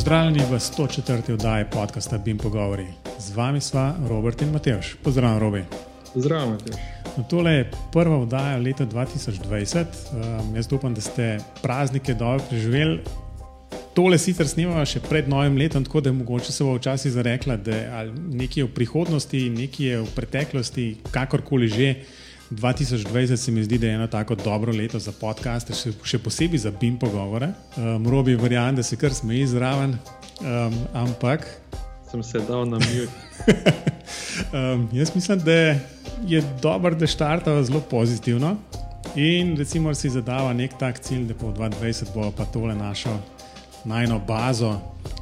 Pozdravljeni 0.00 0.40
v 0.50 0.56
104. 0.56 1.32
oddaji 1.32 1.64
podcasta 1.72 2.18
Bim 2.18 2.38
Pogovori. 2.38 2.86
Z 3.18 3.36
vami 3.36 3.60
sva 3.60 3.92
Robert 4.08 4.42
in 4.42 4.48
Matejš. 4.48 4.94
Pozdravljen, 5.04 5.40
Robi. 5.40 5.64
Zdravo, 6.14 6.50
Matejš. 6.50 6.76
No, 7.16 7.24
tole 7.28 7.52
je 7.52 7.66
prva 7.92 8.16
oddaja 8.16 8.56
leta 8.56 8.86
2020. 8.86 9.84
Um, 9.84 10.56
jaz 10.56 10.72
upam, 10.72 10.94
da 10.94 11.00
ste 11.00 11.38
praznike 11.62 12.14
dobro 12.14 12.40
preživeli. 12.48 13.00
Tole 13.94 14.18
sicer 14.18 14.48
snimamo 14.48 14.86
še 14.88 15.04
pred 15.04 15.28
novim 15.28 15.60
letom, 15.60 15.84
tako 15.84 16.00
da 16.00 16.16
mogoče 16.16 16.52
se 16.52 16.64
bo 16.64 16.78
včasih 16.78 17.12
zarekla, 17.12 17.58
da 17.60 17.76
je 17.76 18.08
nekaj 18.40 18.70
v 18.70 18.72
prihodnosti, 18.80 19.42
nekaj 19.52 20.00
v 20.00 20.10
preteklosti, 20.16 20.88
kakorkoli 21.12 21.68
že. 21.68 21.92
2020 22.50 23.36
se 23.36 23.52
mi 23.52 23.62
zdi, 23.64 23.78
da 23.78 23.86
je 23.86 23.94
eno 23.94 24.06
tako 24.06 24.34
dobro 24.34 24.72
leto 24.72 24.98
za 24.98 25.12
podcaste, 25.12 25.74
še, 25.74 25.92
še 26.02 26.18
posebej 26.18 26.58
za 26.58 26.72
BIM 26.74 26.98
pogovore. 26.98 27.52
Um, 27.76 28.08
Robi, 28.10 28.34
verjamem, 28.34 28.76
da 28.76 28.82
se 28.82 28.98
kar 28.98 29.14
smeji 29.14 29.46
zraven, 29.46 29.94
um, 30.40 30.78
ampak. 30.92 31.46
Sem 32.10 32.22
se 32.26 32.42
dal 32.48 32.66
na 32.66 32.82
mir. 32.82 33.06
um, 34.56 34.88
jaz 34.92 35.14
mislim, 35.14 35.38
da 35.46 35.52
je 36.26 36.42
dobro, 36.62 36.94
da 36.94 37.06
štartava 37.06 37.62
zelo 37.62 37.80
pozitivno 37.80 38.56
in 39.14 39.56
recimo 39.56 39.94
si 39.94 40.10
zadava 40.10 40.52
nek 40.52 40.74
tak 40.78 40.98
cilj, 40.98 41.24
da 41.30 41.34
po 41.34 41.54
2020 41.54 42.14
bo 42.14 42.30
pa 42.36 42.44
tole 42.44 42.74
našo 42.74 43.14
najno 43.84 44.18
bazo 44.18 44.70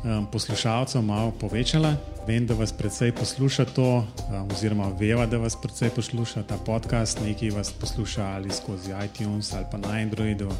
um, 0.04 0.26
poslušalcev 0.32 1.02
malo 1.02 1.30
povečala. 1.30 1.96
Vem, 2.26 2.46
da 2.46 2.54
vas 2.54 2.72
predvsej 2.72 3.12
posluša 3.12 3.64
to, 3.64 4.04
um, 4.04 4.50
oziroma 4.52 4.90
veva, 5.00 5.26
da 5.26 5.38
vas 5.38 5.56
predvsej 5.56 5.90
posluša 5.90 6.42
ta 6.42 6.56
podcast. 6.66 7.20
Nekaj 7.24 7.50
vas 7.50 7.72
posluša 7.72 8.24
ali 8.24 8.50
skozi 8.50 8.92
iTunes 9.04 9.52
ali 9.54 9.66
pa 9.70 9.78
na 9.78 9.88
Androidu, 9.88 10.50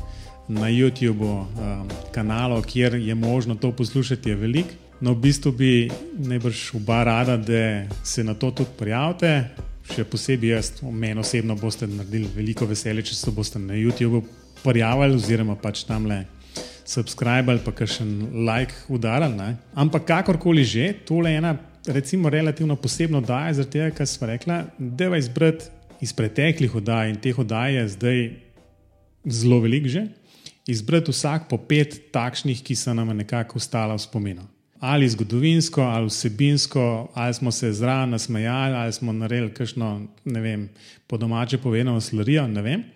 na 0.49 0.71
YouTubu, 0.71 1.45
um, 1.45 1.89
kanalu, 2.13 2.63
kjer 2.63 2.95
je 2.95 3.15
možno 3.15 3.55
to 3.55 3.73
poslušati, 3.73 4.31
je 4.31 4.37
veliko. 4.37 4.71
No, 5.01 5.13
v 5.13 5.21
bistvu 5.21 5.53
bi 5.53 5.91
najbrž 6.19 6.75
oba 6.75 7.05
rada, 7.05 7.37
da 7.37 7.87
se 8.05 8.25
na 8.25 8.35
to 8.35 8.51
tudi 8.51 8.71
prijavite. 8.79 9.51
Še 9.89 10.05
posebej 10.05 10.51
jaz, 10.51 10.73
meni 10.83 11.21
osebno, 11.21 11.55
boste 11.57 11.87
naredili 11.87 12.29
veliko 12.35 12.67
veselje, 12.67 13.07
če 13.09 13.15
se 13.15 13.31
boste 13.31 13.59
na 13.59 13.79
YouTubu 13.79 14.25
prijavili, 14.65 15.15
oziroma 15.15 15.55
pač 15.57 15.85
tam 15.87 16.07
le 16.11 16.25
subscribe 16.89 17.53
ali 17.53 17.61
pa 17.65 17.73
še 17.85 18.05
en 18.05 18.45
like 18.49 18.87
udarili. 18.89 19.55
Ampak 19.77 20.09
kakorkoli 20.09 20.65
že, 20.65 20.93
tole 21.05 21.33
je 21.33 21.41
ena, 21.43 21.55
recimo, 21.87 22.33
relativno 22.33 22.77
posebna 22.77 23.21
oddaja, 23.21 23.61
zaradi 23.61 23.77
tega, 23.77 23.91
kar 24.01 24.09
smo 24.09 24.29
rekli, 24.31 24.61
da 24.79 25.09
je 25.09 25.23
izbrati 25.25 25.73
iz 26.01 26.13
preteklih 26.15 26.77
oddaj 26.79 27.11
in 27.11 27.19
teh 27.21 27.39
oddaj 27.39 27.75
je 27.75 27.89
zdaj 27.97 28.21
zelo 29.41 29.61
velik 29.65 29.89
že. 29.91 30.07
Izbrati 30.69 31.13
vsak 31.13 31.49
po 31.49 31.57
pet 31.57 32.13
takšnih, 32.13 32.61
ki 32.61 32.77
so 32.77 32.93
nam 32.95 33.15
nekako 33.17 33.57
ostala 33.61 33.97
v 33.97 34.05
spominu 34.05 34.45
ali 34.81 35.09
zgodovinsko, 35.09 35.81
ali 35.81 36.07
vsebinsko, 36.07 37.09
ali 37.15 37.35
smo 37.35 37.51
se 37.51 37.73
zraven 37.73 38.11
nasmejali, 38.11 38.75
ali 38.75 38.93
smo 38.93 39.13
naredili 39.13 39.55
kakšno, 39.55 40.07
ne 40.25 40.41
vem, 40.41 40.69
po 41.07 41.17
domače 41.17 41.59
povedano, 41.59 42.01
slarijo. 42.01 42.49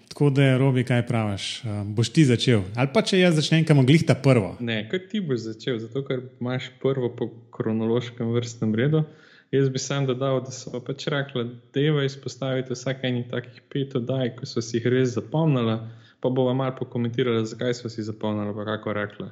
Tako 0.09 0.31
da, 0.31 0.59
Robi, 0.59 0.85
kaj 0.85 1.07
praviš? 1.07 1.63
Boš 1.85 2.09
ti 2.09 2.25
začel? 2.25 2.63
Ali 2.77 2.89
pa 2.95 3.03
če 3.03 3.19
jaz 3.19 3.35
začnem, 3.35 3.65
kam 3.65 3.87
glih 3.87 4.05
ta 4.07 4.15
prvo? 4.15 4.57
Ne, 4.61 4.89
kaj 4.91 5.07
ti 5.09 5.21
boš 5.21 5.47
začel, 5.49 5.79
zato 5.79 6.05
ker 6.05 6.21
imaš 6.41 6.71
prvo 6.83 7.09
po 7.17 7.31
kronološkem 7.51 8.29
vrstnem 8.33 8.75
redu. 8.75 9.05
Jaz 9.53 9.69
bi 9.69 9.79
sam 9.79 10.07
dodal, 10.07 10.41
da 10.45 10.53
so 10.53 10.81
pač 10.81 11.07
rekli, 11.13 11.45
da 11.75 11.81
je 11.81 12.07
izpostaviti 12.07 12.73
vsak 12.73 13.05
enih 13.05 13.27
takih 13.31 13.61
pet 13.73 13.97
oddaj, 13.97 14.37
ko 14.37 14.47
so 14.49 14.63
si 14.65 14.79
jih 14.79 14.87
res 14.93 15.17
zapomnili, 15.17 15.77
pa 16.21 16.29
bomo 16.29 16.55
malo 16.55 16.77
pokomentirali, 16.79 17.45
zakaj 17.47 17.75
so 17.75 17.89
si 17.93 18.05
zapomnili, 18.05 18.55
pa 18.57 18.65
kako 18.65 18.93
rekli 18.97 19.29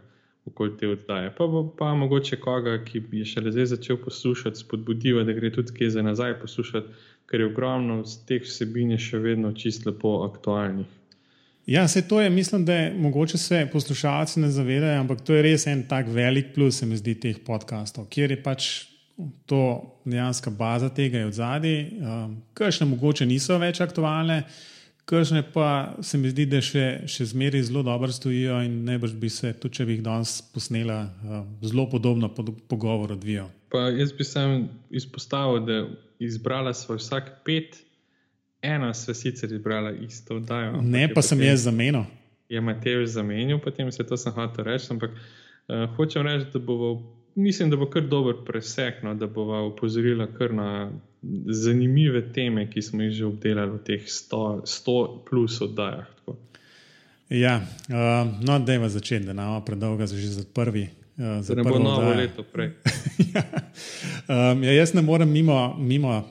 okoli 0.46 0.76
te 0.78 0.88
oddaje. 0.88 1.32
Pa, 1.36 1.44
pa 1.78 1.94
mogoče 1.94 2.36
koga, 2.40 2.78
ki 2.84 3.02
je 3.12 3.24
šele 3.24 3.52
zdaj 3.52 3.66
začel 3.74 3.98
poslušati, 4.04 4.58
spodbudiva, 4.58 5.24
da 5.24 5.32
gre 5.32 5.52
tudi 5.52 5.74
kje 5.76 5.90
za 5.90 6.02
nazaj 6.02 6.38
poslušati, 6.40 6.88
ker 7.30 7.40
je 7.40 7.46
ogromno 7.46 8.00
z 8.04 8.24
teh 8.26 8.42
vsebin 8.42 8.96
še 8.98 9.20
vedno 9.22 9.52
čisto 9.52 9.90
lepo 9.90 10.20
aktualnih. 10.26 10.88
Ja, 11.70 11.88
se 11.88 12.02
to 12.08 12.20
je, 12.20 12.30
mislim, 12.30 12.64
da 12.64 12.74
je, 12.74 12.94
mogoče 12.98 13.38
se 13.38 13.68
poslušalci 13.72 14.40
ne 14.40 14.50
zavedajo, 14.50 15.00
ampak 15.00 15.20
to 15.20 15.34
je 15.34 15.42
res 15.42 15.66
en 15.66 15.84
tak 15.88 16.08
velik 16.08 16.54
plus, 16.54 16.80
se 16.80 16.86
mi 16.86 16.96
zdi, 16.96 17.14
teh 17.14 17.38
podkastov, 17.46 18.08
kjer 18.10 18.34
je 18.34 18.42
pač 18.42 18.70
to 19.46 19.62
dejansko 20.04 20.50
baza 20.50 20.88
tega 20.88 21.26
od 21.26 21.36
zadaj, 21.36 21.78
um, 22.00 22.36
kajšne 22.54 22.88
mogoče 22.90 23.26
niso 23.26 23.58
več 23.60 23.80
aktualne. 23.84 24.42
Kršne 25.10 25.42
pa 25.52 25.94
se 26.02 26.18
mi 26.18 26.30
zdi, 26.30 26.44
da 26.46 26.60
še, 26.62 26.84
še 27.10 27.24
zmeraj 27.32 27.64
zelo 27.66 27.80
dobro 27.82 28.12
stojijo 28.14 28.60
in 28.62 28.84
najbrž 28.86 29.16
bi 29.18 29.26
se, 29.32 29.50
tudi 29.58 29.80
če 29.80 29.86
bi 29.88 29.96
jih 29.96 30.04
danes 30.06 30.36
posnela, 30.54 31.00
uh, 31.26 31.40
zelo 31.66 31.88
podobno 31.90 32.28
pod, 32.30 32.52
pogovor 32.70 33.16
odvijal. 33.16 33.48
Pa 33.74 33.88
jaz 33.90 34.12
bi 34.14 34.22
sem 34.22 34.68
izpostavil, 34.94 35.64
da 35.66 35.80
izbrala 36.22 36.70
svoj 36.78 37.00
vsak 37.02 37.32
pet, 37.42 37.80
ena 38.62 38.92
se 38.94 39.16
sicer 39.18 39.50
izbrala 39.50 39.90
isto 39.98 40.38
oddajo. 40.38 40.78
Ne, 40.78 41.08
pa 41.10 41.26
sem 41.26 41.42
jaz 41.42 41.66
zamenil. 41.66 42.06
Je 42.50 42.62
Matej 42.62 43.02
zamenil, 43.10 43.58
potem 43.58 43.90
se 43.90 44.06
to 44.06 44.14
sem 44.14 44.34
hotel 44.38 44.70
reči, 44.70 44.92
ampak 44.94 45.18
uh, 45.18 45.88
hočem 45.98 46.22
reči, 46.22 46.52
da 46.54 46.62
bo, 46.62 46.94
mislim, 47.34 47.70
da 47.70 47.76
bo 47.76 47.90
kar 47.90 48.02
dober 48.02 48.34
presek, 48.46 49.02
no, 49.02 49.14
da 49.14 49.26
bo 49.26 49.66
upozorila 49.66 50.26
kar 50.38 50.54
na 50.54 50.90
zanimive 51.46 52.32
teme, 52.32 52.70
ki 52.70 52.82
smo 52.82 53.02
jih 53.02 53.12
že 53.12 53.24
obdelali 53.26 53.76
v 53.76 53.82
teh 53.84 54.06
100, 54.06 54.62
100 54.64 55.18
plus 55.28 55.60
oddajah. 55.60 56.06
Tako. 56.18 56.36
Ja, 57.28 57.60
uh, 57.88 58.30
no, 58.42 58.58
da 58.58 58.72
je 58.72 58.88
začeti, 58.88 59.26
da 59.26 59.32
nam 59.32 59.54
je 59.54 59.64
predolgo 59.66 60.06
že 60.06 60.26
za 60.26 60.44
prvi. 60.54 60.88
Uh, 61.16 61.42
za 61.44 61.54
ne 61.54 61.62
bo 61.62 61.78
novo 61.78 62.00
oddaje. 62.00 62.16
leto 62.16 62.42
prej. 62.42 62.72
ja. 63.34 63.42
Um, 64.28 64.64
ja, 64.64 64.72
jaz 64.72 64.94
ne 64.94 65.02
morem 65.02 65.30
mimo, 65.30 65.76
mimo 65.78 66.28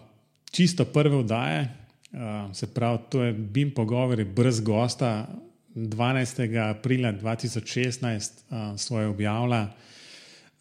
čisto 0.51 0.85
prve 0.85 1.15
oddaje. 1.15 1.69
Uh, 2.11 2.55
se 2.55 2.73
pravi, 2.73 2.97
to 3.09 3.23
je 3.23 3.33
BIM 3.33 3.71
pogovori 3.71 4.23
brez 4.23 4.61
gosta. 4.61 5.27
12. 5.75 6.69
aprila 6.69 7.13
2016 7.13 8.31
uh, 8.49 8.79
svoje 8.79 9.07
objavila. 9.07 9.61
Uh, 9.61 9.89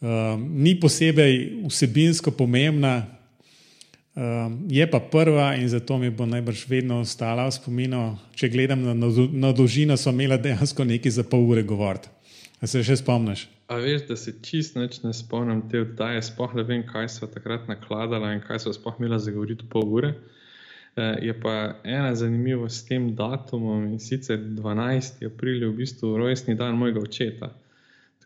ni 0.00 0.76
posebej 0.80 1.64
vsebinsko 1.66 2.30
pomembna, 2.30 3.18
Um, 4.18 4.66
je 4.66 4.82
pa 4.90 4.98
prva 5.00 5.54
in 5.54 5.68
zato 5.68 5.98
mi 5.98 6.10
bo 6.10 6.26
najbrž 6.26 6.64
vedno 6.66 6.96
ostala 7.00 7.44
v 7.46 7.54
spominu. 7.54 8.00
Če 8.34 8.48
gledam 8.50 8.82
na, 8.82 8.94
na 9.30 9.52
dolžino, 9.54 9.94
so 9.94 10.10
imela 10.10 10.34
dejansko 10.42 10.82
nekaj 10.82 11.12
za 11.20 11.22
pol 11.22 11.44
ure 11.46 11.62
govoriti. 11.62 12.10
A 12.58 12.66
se 12.66 12.82
še 12.82 12.96
spomniš? 12.98 13.44
A 13.70 13.78
veš, 13.78 14.08
da 14.08 14.16
se 14.18 14.34
čist 14.42 14.74
noč 14.74 14.98
ne 15.04 15.12
spomnim 15.14 15.60
te 15.70 15.84
oddaje, 15.84 16.24
sploh 16.26 16.56
ne 16.58 16.64
vem, 16.66 16.82
kaj 16.88 17.06
so 17.14 17.28
takrat 17.30 17.70
nakladala 17.70 18.32
in 18.34 18.42
kaj 18.42 18.64
so 18.64 18.74
sploh 18.74 18.98
imela 18.98 19.20
za 19.22 19.30
govoriti 19.30 19.70
pol 19.70 19.86
ure. 20.00 20.10
Uh, 20.98 21.14
je 21.22 21.36
pa 21.38 21.78
ena 21.86 22.10
zanimivost 22.18 22.82
s 22.82 22.88
tem 22.90 23.12
datumom 23.14 23.86
in 23.86 24.02
sicer 24.02 24.42
12. 24.42 25.22
april 25.30 25.62
je 25.62 25.70
v 25.70 25.78
bistvu 25.78 26.16
rojstni 26.18 26.58
dan 26.58 26.74
mojega 26.74 27.06
očeta. 27.06 27.52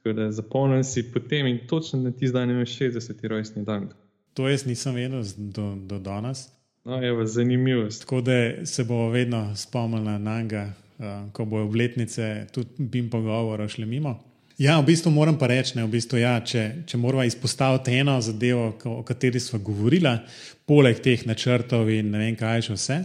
Tako 0.02 0.12
da 0.18 0.32
zapomnim 0.32 0.84
si 0.84 1.12
potem 1.12 1.46
in 1.46 1.58
točno 1.66 2.00
na 2.02 2.10
tisti 2.10 2.32
dan 2.32 2.50
imam 2.50 2.66
60. 2.66 3.28
rojstni 3.28 3.64
dan. 3.64 3.88
To 4.34 4.48
jaz 4.48 4.64
nisem 4.66 4.94
vedel 4.94 5.22
do, 5.36 5.76
do 5.76 5.98
danes. 5.98 6.48
No, 6.84 6.96
je 6.96 7.26
zanimivo. 7.26 7.88
Tako 8.00 8.20
da 8.20 8.66
se 8.66 8.84
bomo 8.84 9.08
vedno 9.08 9.56
spomnili 9.56 10.18
na 10.18 10.42
njega, 10.42 10.72
uh, 10.98 11.32
ko 11.32 11.44
bojo 11.44 11.64
obletnice, 11.64 12.46
tudi 12.52 12.68
bim 12.78 13.10
pogovora 13.10 13.68
šli 13.68 13.86
mimo. 13.86 14.24
Ja, 14.58 14.80
v 14.80 14.86
bistvu 14.86 15.10
moram 15.10 15.38
pa 15.38 15.46
reči, 15.46 15.78
v 15.80 15.86
bistvu, 15.88 16.18
ja, 16.18 16.40
če, 16.40 16.82
če 16.86 16.98
moramo 16.98 17.24
izpostaviti 17.24 17.94
eno 17.98 18.20
zadevo, 18.20 18.72
o 18.84 19.02
kateri 19.02 19.40
smo 19.40 19.58
govorili, 19.58 20.18
poleg 20.66 21.00
teh 21.02 21.26
načrtov 21.26 21.90
in 21.90 22.10
ne 22.10 22.18
vem, 22.18 22.36
kaj 22.36 22.66
še 22.68 22.76
vse. 22.76 22.98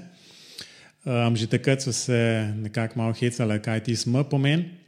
Um, 1.07 1.37
že 1.39 1.47
takrat 1.47 1.85
so 1.85 1.93
se 1.93 2.17
nekako 2.57 2.99
malo 2.99 3.13
hecali, 3.13 3.61
kaj 3.61 3.83
ti 3.83 3.95
smo 3.95 4.25
pomeni. 4.27 4.86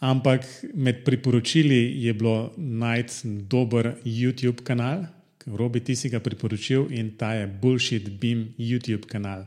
Ampak 0.00 0.44
med 0.74 1.04
priporočili 1.04 2.04
je 2.04 2.12
bilo 2.14 2.52
najti 2.56 3.28
dober 3.48 3.94
YouTube 4.04 4.62
kanal, 4.64 5.06
Robi, 5.46 5.80
ti 5.80 5.94
si 5.96 6.10
ga 6.10 6.18
priporočil 6.20 6.88
in 6.90 7.12
ta 7.16 7.32
je 7.34 7.46
Bullshit 7.46 8.08
Beam 8.20 8.48
YouTube 8.58 9.06
kanal. 9.06 9.46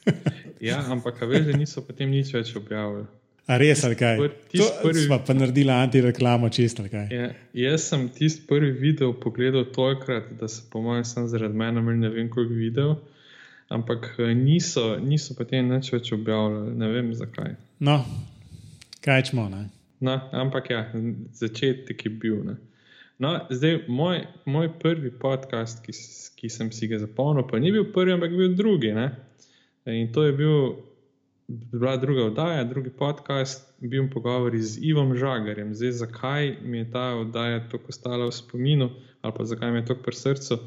ja, 0.60 0.80
ampak 0.88 1.20
veš, 1.20 1.44
da 1.44 1.56
niso 1.56 1.84
potem 1.84 2.08
nič 2.10 2.32
več 2.32 2.54
objavili. 2.56 3.04
A 3.50 3.58
res, 3.60 3.82
ali 3.84 3.98
kaj? 3.98 4.16
Prvi... 4.54 5.04
Smo 5.04 5.18
pa 5.26 5.34
naredili 5.34 5.74
antireklamo, 5.74 6.48
čisto 6.48 6.86
kaj. 6.88 7.10
Ja, 7.12 7.28
jaz 7.52 7.88
sem 7.90 8.08
tisti 8.14 8.46
prvi 8.48 8.70
video 8.72 9.12
pogledal 9.12 9.66
tolikrat, 9.74 10.30
da 10.40 10.48
se 10.48 10.62
po 10.72 10.80
mojem 10.80 11.04
sem 11.04 11.28
zaradi 11.28 11.58
mene 11.58 11.82
ne 11.82 12.08
vem, 12.08 12.30
koliko 12.30 12.56
videl. 12.56 12.94
Ampak 13.68 14.14
eh, 14.18 14.32
niso, 14.34 14.94
niso 15.02 15.36
potem 15.36 15.68
nič 15.68 15.92
več 15.92 16.12
objavili, 16.16 16.72
ne 16.80 16.88
vem 16.94 17.12
zakaj. 17.14 17.58
No, 17.84 18.00
kaj 19.04 19.30
čemo, 19.30 19.48
ne? 19.48 19.68
No, 20.00 20.16
ampak 20.32 20.70
ja, 20.70 20.84
začetek 21.32 22.04
je 22.04 22.10
bil. 22.10 22.44
Ne? 22.44 22.56
No, 23.20 23.34
zdaj, 23.50 23.82
moj, 23.88 24.22
moj 24.48 24.70
prvi 24.80 25.10
podcast, 25.12 25.82
ki, 25.84 25.92
ki 26.36 26.48
sem 26.48 26.72
si 26.72 26.88
ga 26.88 27.00
zapomnil, 27.02 27.44
pa 27.44 27.60
ni 27.60 27.72
bil 27.72 27.90
prvi, 27.92 28.16
ampak 28.16 28.32
bil 28.32 28.54
drugi. 28.56 28.94
Ne? 28.96 29.10
In 29.84 30.08
to 30.12 30.24
je 30.24 30.32
bil 30.32 30.56
bila 31.50 31.96
druga 31.96 32.24
oddaja, 32.24 32.64
drugi 32.64 32.90
podcast, 32.90 33.74
bil 33.80 34.08
pogovor 34.12 34.56
z 34.56 34.78
Ivom 34.82 35.16
Žagarjem. 35.16 35.74
Zdaj, 35.74 35.92
zakaj 35.92 36.56
mi 36.62 36.78
je 36.78 36.90
ta 36.90 37.14
oddaja 37.14 37.68
tako 37.68 37.88
ostala 37.88 38.26
v 38.26 38.32
spominu, 38.32 38.90
ali 39.20 39.34
pa 39.36 39.44
zakaj 39.44 39.70
mi 39.70 39.78
je 39.78 39.84
tako 39.84 40.02
pri 40.02 40.16
srcu. 40.16 40.58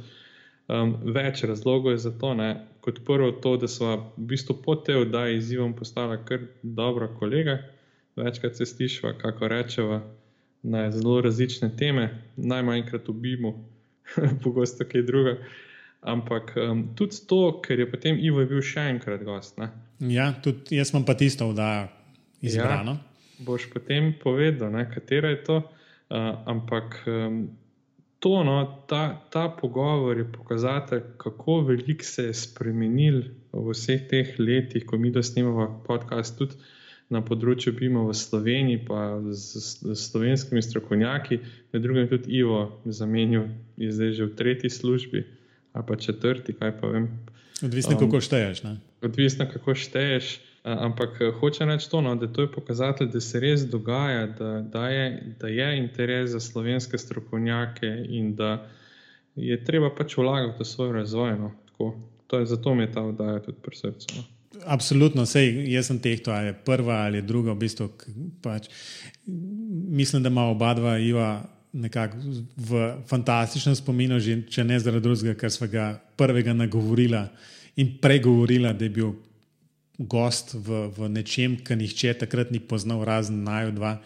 Um, 0.68 0.96
več 1.16 1.44
razlogov 1.44 1.92
je 1.92 1.98
za 1.98 2.12
to. 2.20 2.34
Ne. 2.34 2.68
Kot 2.82 3.00
prvo, 3.06 3.32
to, 3.32 3.58
da 3.58 3.68
smo 3.68 4.14
v 4.18 4.28
bistvu 4.34 4.60
po 4.64 4.76
tej 4.76 5.08
oddaji 5.08 5.42
z 5.42 5.58
Ivom 5.58 5.74
postala 5.74 6.18
kar 6.26 6.46
dobra 6.64 7.08
kolega. 7.20 7.58
Večkrat 8.16 8.56
se 8.56 8.66
slišva, 8.66 9.18
kako 9.18 9.48
rečeva, 9.48 10.02
na 10.64 10.92
zelo 10.92 11.22
različne 11.22 11.72
teme, 11.78 12.22
najmanjkrat 12.36 13.10
ubijemo, 13.10 13.70
pogosto 14.44 14.86
kaj 14.92 15.02
druga. 15.02 15.38
Ampak 16.02 16.54
um, 16.58 16.88
tudi 16.96 17.16
to, 17.28 17.62
ker 17.64 17.80
je 17.80 17.92
potem 17.92 18.18
Ivo 18.20 18.44
je 18.44 18.48
bil 18.52 18.62
še 18.62 18.90
enkrat 18.92 19.24
gost. 19.24 19.58
Ne? 19.58 19.70
Ja, 20.12 20.34
tudi 20.44 20.78
jaz 20.78 20.92
sem 20.92 21.06
pa 21.08 21.16
tisto 21.16 21.48
vdajo 21.52 21.88
izbrano. 22.44 22.98
Ja, 23.00 23.46
boš 23.48 23.70
potem 23.72 24.12
povedal, 24.20 24.72
ne, 24.76 24.84
katera 24.92 25.32
je 25.32 25.44
to. 25.48 25.58
Uh, 26.12 26.36
ampak 26.46 27.00
um, 27.08 27.46
to, 28.20 28.44
no, 28.44 28.58
ta, 28.88 29.24
ta 29.32 29.48
pogovor 29.50 30.20
je 30.20 30.28
pokazatelj, 30.32 31.02
kako 31.18 31.62
veliko 31.72 32.04
se 32.04 32.28
je 32.28 32.34
spremenil 32.34 33.24
v 33.52 33.64
vseh 33.72 34.04
teh 34.12 34.36
letih, 34.40 34.86
ko 34.86 35.00
mi 35.00 35.12
dosnimamo 35.12 35.84
podcast. 35.88 36.38
Tudi 36.38 36.60
na 37.14 37.22
področju 37.22 37.76
BIM-a 37.78 38.08
v 38.08 38.16
Sloveniji, 38.18 38.82
pa 38.88 39.22
z, 39.30 39.62
z 39.86 39.96
slovenskimi 40.00 40.64
strokovnjaki, 40.66 41.40
med 41.74 41.86
drugim 41.86 42.10
tudi 42.10 42.34
Ivo, 42.42 42.66
zamenjal 42.86 43.52
je 43.78 43.92
zdaj 43.94 44.18
že 44.18 44.30
v 44.30 44.36
tretji 44.40 44.74
službi 44.74 45.24
ali 45.74 45.86
pa 45.88 45.96
četrti, 45.98 46.54
kaj 46.54 46.72
pa 46.78 46.90
vem. 46.94 47.08
Odvisno, 47.66 47.96
um, 47.96 48.02
kako 48.06 48.22
šteješ. 48.22 48.64
Ne? 48.64 48.78
Odvisno, 49.02 49.48
kako 49.50 49.74
šteješ. 49.74 50.40
Ampak 50.64 51.18
hoče 51.40 51.66
reči 51.66 51.90
to, 51.92 52.02
no, 52.02 52.16
da 52.16 52.28
to 52.28 52.46
je 52.46 52.52
pokazatelj, 52.52 53.10
da 53.12 53.20
se 53.20 53.40
res 53.40 53.66
dogaja, 53.68 54.28
da, 54.38 54.52
da, 54.62 54.84
je, 54.90 55.34
da 55.40 55.48
je 55.48 55.78
interes 55.78 56.30
za 56.32 56.40
slovenske 56.40 56.98
strokovnjake 56.98 57.90
in 58.10 58.36
da 58.36 58.70
je 59.36 59.58
treba 59.66 59.90
pač 59.90 60.18
vlagati 60.18 60.64
v 60.64 60.68
svoj 60.68 60.94
razvoj. 60.94 61.36
No. 61.40 61.52
To 62.28 62.40
je 62.40 62.46
zato 62.46 62.76
mi 62.76 62.84
je 62.84 62.92
ta 62.92 63.02
vdaja 63.02 63.42
tudi 63.44 63.58
pri 63.62 63.76
srcu. 63.76 64.08
No. 64.16 64.24
Absolutno, 64.66 65.26
sej, 65.26 65.50
jaz 65.74 65.90
sem 65.90 66.00
teh, 66.00 66.22
ali 66.30 66.52
je 66.52 66.54
prva 66.66 67.04
ali 67.08 67.18
je 67.18 67.26
druga. 67.26 67.54
V 67.54 67.64
bistvu, 67.66 67.90
pač, 68.42 68.70
mislim, 69.26 70.24
da 70.24 70.30
ima 70.30 70.46
oba 70.52 70.74
dva 70.78 70.98
Iva 71.02 71.44
nekako 71.74 72.18
v 72.56 72.82
fantastičnem 73.10 73.76
spominu, 73.76 74.20
že, 74.22 74.44
če 74.46 74.64
ne 74.64 74.78
zaradi 74.80 75.04
drugega, 75.04 75.34
ker 75.40 75.52
smo 75.52 75.68
ga 75.68 75.94
prvega 76.18 76.54
nagovorila 76.54 77.26
in 77.82 77.96
pregovorila, 78.02 78.76
da 78.78 78.86
je 78.86 78.94
bil 78.94 79.16
gost 79.98 80.54
v, 80.54 80.88
v 80.94 81.10
nečem, 81.10 81.58
kar 81.66 81.78
nihče 81.78 82.14
takrat 82.22 82.54
ni 82.54 82.62
poznal, 82.62 83.02
razen 83.06 83.42
naju 83.46 83.74
dva, 83.74 83.98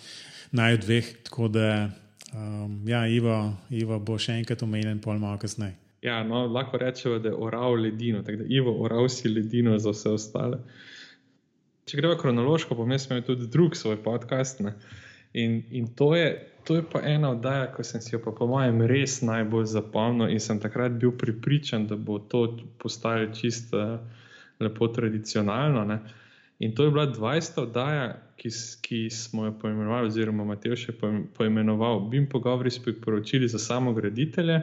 naju 0.55 0.79
dveh. 0.83 1.11
Tako 1.27 1.51
da, 1.51 1.89
um, 2.31 2.79
ja, 2.87 3.03
Ivo, 3.07 3.35
Ivo 3.69 3.99
bo 3.99 4.15
še 4.19 4.39
enkrat 4.39 4.63
omenjen, 4.63 5.03
pol 5.03 5.19
malo 5.19 5.39
kasneje. 5.41 5.75
Ja, 6.07 6.21
no, 6.23 6.45
lahko 6.47 6.79
rečemo, 6.79 7.19
da 7.19 7.29
je 7.29 7.35
oral 7.35 7.81
ledino, 7.83 8.21
tako 8.23 8.43
da 8.43 8.45
Ivo, 8.47 8.73
oral 8.83 9.09
si 9.09 9.29
ledino 9.29 9.75
za 9.77 9.91
vse 9.91 10.13
ostale. 10.15 10.59
Če 11.87 11.97
gremo 11.99 12.15
kronološko, 12.19 12.75
bom 12.75 12.91
jaz 12.91 13.09
imel 13.09 13.25
tudi 13.27 13.47
drug 13.51 13.75
svoj 13.75 13.97
podcast. 14.03 14.61
In, 15.33 15.61
in 15.71 15.87
to, 15.95 16.13
je, 16.15 16.29
to 16.63 16.75
je 16.75 16.83
pa 16.91 17.01
ena 17.03 17.31
oddaja, 17.35 17.67
ki 17.75 17.83
sem 17.83 18.03
si 18.03 18.15
jo, 18.15 18.21
pa, 18.23 18.31
po 18.35 18.47
mojem, 18.47 18.81
res 18.87 19.19
najbolj 19.23 19.67
zapomnil 19.73 20.31
in 20.31 20.39
sem 20.43 20.59
takrat 20.63 20.95
bil 21.01 21.11
pripričan, 21.19 21.87
da 21.87 21.95
bo 21.95 22.19
to 22.19 22.45
postalo 22.79 23.27
čisto 23.35 23.83
lepo 24.59 24.87
tradicionalno. 24.87 25.83
Ne? 25.85 25.99
In 26.59 26.75
to 26.75 26.87
je 26.87 26.91
bila 26.95 27.07
20. 27.11 27.61
oddaja, 27.61 28.07
ki, 28.39 28.49
ki 28.81 29.01
smo 29.13 29.45
jo 29.45 29.53
poimenovali, 29.61 30.07
oziroma 30.07 30.47
Matej 30.47 30.75
še 30.87 30.95
poimenoval, 31.37 32.07
Bim 32.09 32.25
pogovori 32.29 32.71
s 32.71 32.81
priporočili 32.83 33.47
za 33.47 33.59
samograditelje. 33.59 34.61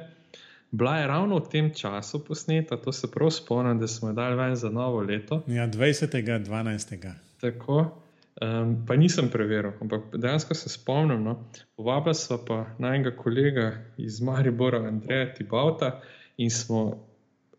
Bila 0.74 0.96
je 0.98 1.06
ravno 1.06 1.36
v 1.38 1.48
tem 1.50 1.70
času 1.74 2.24
posneta, 2.24 2.76
to 2.76 2.92
se 2.92 3.10
prav 3.10 3.30
spomnim, 3.30 3.78
da 3.78 3.86
smo 3.86 4.08
jo 4.08 4.14
dali 4.14 4.36
ven 4.36 4.56
za 4.56 4.70
novo 4.70 5.00
leto. 5.00 5.42
Ja, 5.46 5.68
20. 5.68 6.46
12. 6.46 7.12
Tako. 7.40 8.00
Um, 8.42 8.86
pa 8.86 8.96
nisem 8.96 9.28
preveril, 9.30 9.70
ampak 9.80 10.16
dejansko 10.16 10.54
se 10.54 10.68
spomnim. 10.68 11.22
No, 11.22 11.36
Povabila 11.76 12.14
sva 12.14 12.38
pa 12.46 12.64
najnega 12.78 13.14
kolega 13.16 13.68
iz 13.96 14.18
Maribora, 14.20 14.80
Andreja 14.88 15.34
Tibauta, 15.34 16.00
in 16.36 16.50
smo 16.50 17.06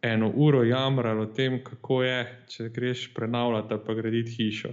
eno 0.01 0.31
uro 0.35 0.63
jamrali 0.63 1.21
o 1.21 1.25
tem, 1.25 1.61
kako 1.63 2.03
je, 2.03 2.19
če 2.47 2.69
greš 2.69 3.13
prenavljati 3.13 3.73
ali 3.73 3.83
pa 3.85 3.93
graditi 3.93 4.31
hišo. 4.31 4.69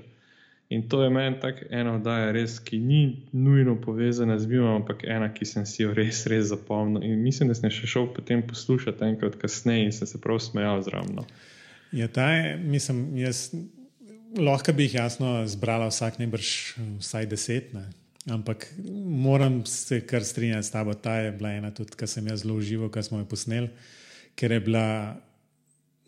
In 0.73 0.87
to 0.89 1.03
je 1.03 1.11
meni 1.13 1.37
tako 1.41 1.67
ena 1.71 1.97
oddaja, 1.99 2.31
res, 2.33 2.57
ki 2.65 2.79
ni 2.81 3.03
nujno 3.37 3.75
povezana 3.81 4.39
z 4.41 4.49
BIM, 4.49 4.65
ampak 4.73 5.05
ena, 5.05 5.29
ki 5.35 5.45
sem 5.49 5.67
si 5.69 5.83
jo 5.83 5.93
res, 5.93 6.25
res 6.31 6.49
zapomnil. 6.49 7.05
In 7.05 7.21
mislim, 7.21 7.51
da 7.53 7.57
sem 7.59 7.73
še 7.73 7.91
šel 7.91 8.09
potem 8.17 8.41
poslušati 8.49 9.05
enkrat 9.11 9.37
kasneje 9.43 9.91
in 9.91 9.93
sem 9.93 10.09
se 10.09 10.21
prav 10.23 10.41
smejal 10.41 10.81
zraven. 10.87 11.19
No. 11.21 11.27
Ja, 11.93 12.09
ta 12.09 12.31
je, 12.33 12.57
mislim, 12.57 13.05
jaz 13.21 13.51
lahko 14.39 14.73
bi 14.73 14.87
jih 14.87 14.95
jasno 14.95 15.43
zbrala 15.47 15.91
vsak 15.91 16.17
najbrž 16.23 16.53
vsaj 17.03 17.29
deset, 17.29 17.75
ne? 17.77 17.91
ampak 18.31 18.69
moram 19.05 19.67
se 19.67 20.01
kar 20.07 20.25
strinjati 20.25 20.67
s 20.67 20.71
tabo. 20.71 20.95
Ta 20.95 21.17
je 21.17 21.33
bila 21.37 21.53
ena 21.59 21.73
tudi, 21.75 21.97
ki 21.99 22.07
sem 22.07 22.27
jaz 22.27 22.47
zelo 22.47 22.57
užival, 22.57 22.89
ko 22.89 23.03
smo 23.03 23.19
jo 23.19 23.27
posneli, 23.29 23.69
ker 24.39 24.53
je 24.53 24.61
bila 24.61 24.87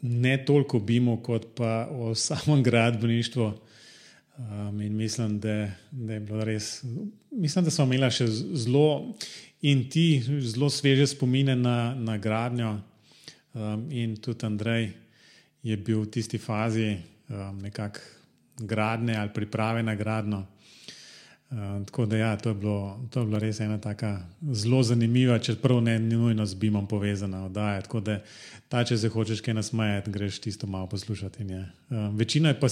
ne 0.02 0.36
toliko 0.44 0.78
bimo, 0.78 1.16
kot 1.22 1.50
pa 1.56 1.88
o 1.90 2.14
samem 2.14 2.62
gradbeništvu. 2.62 3.52
Um, 4.36 4.80
in 4.80 4.96
mislim, 4.96 5.40
da, 5.40 5.70
da 5.90 6.12
je 6.12 6.20
bilo 6.20 6.44
res. 6.44 6.84
Mislim, 7.30 7.64
da 7.64 7.70
smo 7.70 7.84
imeli 7.84 8.10
še 8.10 8.26
zelo 8.26 9.14
in 9.62 9.84
ti 9.90 10.18
zelo 10.42 10.70
sveže 10.70 11.06
spomine 11.06 11.54
na, 11.56 11.94
na 11.94 12.18
gradnjo. 12.18 12.72
Um, 13.54 13.86
in 13.94 14.16
tudi 14.18 14.46
Andrej 14.46 14.88
je 15.62 15.76
bil 15.76 16.02
v 16.02 16.10
tisti 16.10 16.38
fazi, 16.38 16.96
um, 17.30 17.60
nekako 17.62 18.00
gradne 18.58 19.14
ali 19.16 19.30
priprave 19.34 19.82
na 19.82 19.94
gradno. 19.94 20.42
Uh, 21.50 21.86
tako 21.86 22.06
da, 22.06 22.16
ja, 22.16 22.36
to, 22.36 22.48
je 22.48 22.54
bilo, 22.54 23.00
to 23.10 23.20
je 23.20 23.26
bilo 23.26 23.38
res 23.38 23.60
ena 23.60 23.76
tako 23.80 24.16
zelo 24.52 24.82
zanimiva, 24.82 25.38
čeprav 25.38 25.82
ne 25.82 25.98
nujno 25.98 26.46
z 26.46 26.54
BIM-om 26.54 26.86
povezana 26.88 27.44
oddaja. 27.46 27.82
Tako 27.86 28.00
da, 28.00 28.16
ta, 28.68 28.84
če 28.84 28.98
se 28.98 29.08
hočeš 29.08 29.42
kaj 29.44 29.54
nasmejati, 29.54 30.10
greš 30.10 30.40
tisto 30.40 30.66
malo 30.66 30.88
poslušati. 30.90 31.44
Uh, 31.44 32.08
večina, 32.16 32.48
je 32.48 32.60
pa, 32.60 32.66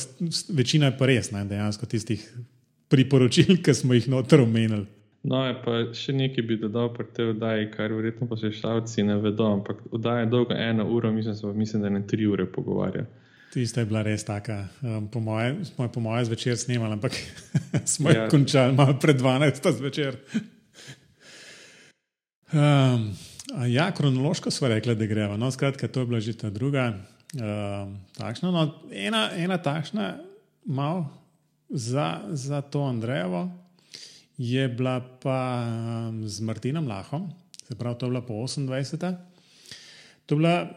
večina 0.49 0.91
je 0.91 0.99
pa 0.99 1.07
res, 1.07 1.31
ne, 1.31 1.45
dejansko 1.45 1.87
tistih 1.87 2.25
priporočil, 2.89 3.61
ki 3.65 3.75
smo 3.75 3.95
jih 3.95 4.09
noter 4.09 4.41
omenili. 4.41 4.87
No, 5.23 5.45
pa 5.63 5.85
še 5.95 6.17
nekaj 6.19 6.45
bi 6.47 6.59
dodal 6.59 6.89
pri 6.95 7.07
tej 7.15 7.31
oddaji, 7.37 7.69
kar 7.77 7.93
verjetno 7.95 8.27
poslušalci 8.27 9.05
ne 9.07 9.21
vedo. 9.23 9.47
Ampak 9.55 9.85
oddaja 9.95 10.25
je 10.25 10.33
dolga 10.33 10.57
ena 10.59 10.85
ura, 10.85 11.13
mislim, 11.15 11.59
mislim 11.59 11.83
da 11.83 11.93
ne 11.95 12.03
tri 12.07 12.27
ure 12.27 12.47
pogovarja. 12.51 13.07
Tista 13.53 13.83
je 13.83 13.87
bila 13.87 14.01
res 14.01 14.25
taka. 14.25 14.65
Um, 14.81 15.11
po 15.13 15.21
mojem, 15.21 15.61
smo 15.69 15.85
jo 15.85 15.93
po 15.93 16.01
mojem 16.01 16.25
zvečer 16.25 16.57
snimali, 16.57 16.97
ampak 16.97 17.13
smo 17.95 18.09
jo 18.09 18.25
ja. 18.25 18.29
končali 18.33 18.73
malo 18.73 18.97
pred 18.97 19.21
12. 19.21 19.69
zvečer. 19.77 20.17
Um, 22.53 23.13
ja, 23.69 23.91
kronološko 23.93 24.51
smo 24.51 24.73
rekli, 24.73 24.97
da 24.97 25.07
gremo. 25.07 25.37
No, 25.37 25.51
skratka, 25.53 25.89
to 25.89 26.01
je 26.01 26.07
bila 26.07 26.21
že 26.21 26.33
ta 26.33 26.49
druga. 26.51 26.97
Um, 27.37 28.01
takšna, 28.17 28.49
no, 28.49 28.89
ena, 28.89 29.29
ena 29.37 29.61
takšna, 29.61 30.17
malo 30.65 31.13
za, 31.69 32.25
za 32.33 32.65
to 32.65 32.89
Andrejevo, 32.89 33.51
je 34.41 34.69
bila 34.69 35.01
pa 35.21 35.69
um, 36.09 36.25
z 36.29 36.41
Martinom 36.41 36.89
Lahom, 36.89 37.29
se 37.69 37.77
pravi, 37.77 38.01
to 38.01 38.09
je 38.09 38.11
bila 38.17 38.25
po 38.25 38.33
28. 38.33 39.17
To 40.27 40.35
je 40.35 40.39
bila 40.41 40.73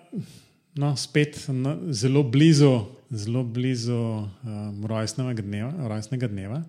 no, 0.75 0.95
spet 0.95 1.47
no, 1.47 1.77
zelo 1.91 2.23
blizu, 2.23 2.85
zelo 3.11 3.43
blizu 3.43 3.95
um, 3.95 4.85
rojstnega, 4.85 5.41
dneva, 5.41 5.71
rojstnega 5.87 6.27
dneva. 6.27 6.63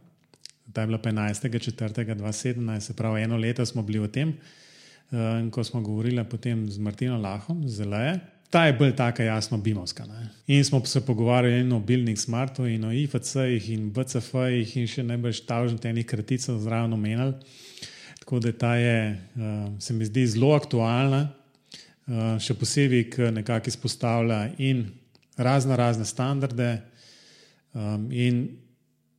Ta 0.73 0.81
je 0.81 0.87
bila 0.87 0.99
15.4.2017, 0.99 2.81
se 2.81 2.95
pravi, 2.97 3.23
eno 3.23 3.37
leto 3.37 3.67
smo 3.67 3.83
bili 3.83 3.99
v 4.03 4.09
tem, 4.13 4.33
um, 5.11 5.51
ko 5.51 5.65
smo 5.65 5.81
govorili 5.81 6.25
potem 6.25 6.67
z 6.71 6.79
Martinom 6.79 7.23
Lahom, 7.23 7.69
zelo 7.69 7.97
je. 7.97 8.19
Ta 8.51 8.67
je 8.67 8.73
bolj 8.79 8.95
tako 8.97 9.23
jasno 9.23 9.59
bimovska. 9.59 10.07
Ne? 10.07 10.29
In 10.47 10.65
smo 10.65 10.85
se 10.85 11.07
pogovarjali 11.07 11.73
o 11.73 11.81
Building 11.81 12.19
Smartu, 12.19 12.67
in 12.67 12.85
o 12.85 12.93
IFC-jih, 12.93 13.71
in 13.75 13.91
BCF-jih, 13.93 14.77
in 14.77 14.87
še 14.87 15.03
najbolj 15.03 15.41
štavžnih 15.41 15.81
tenih 15.83 16.07
kraticah 16.07 16.59
zraven 16.63 16.95
omenjali. 16.95 17.35
Tako 18.21 18.39
da 18.41 18.53
ta 18.53 18.75
je, 18.75 19.19
um, 19.35 19.81
se 19.81 19.95
mi 19.95 20.07
zdi, 20.07 20.27
zelo 20.27 20.55
aktualna. 20.55 21.27
Eh, 22.07 22.37
še 22.39 22.55
posebej, 22.55 23.09
ki 23.11 23.33
nekako 23.35 23.67
izpostavlja 23.67 24.53
in 24.63 24.85
razne 25.43 25.75
razne 25.77 26.05
standarde 26.07 26.69
um, 27.75 28.05
in 28.15 28.45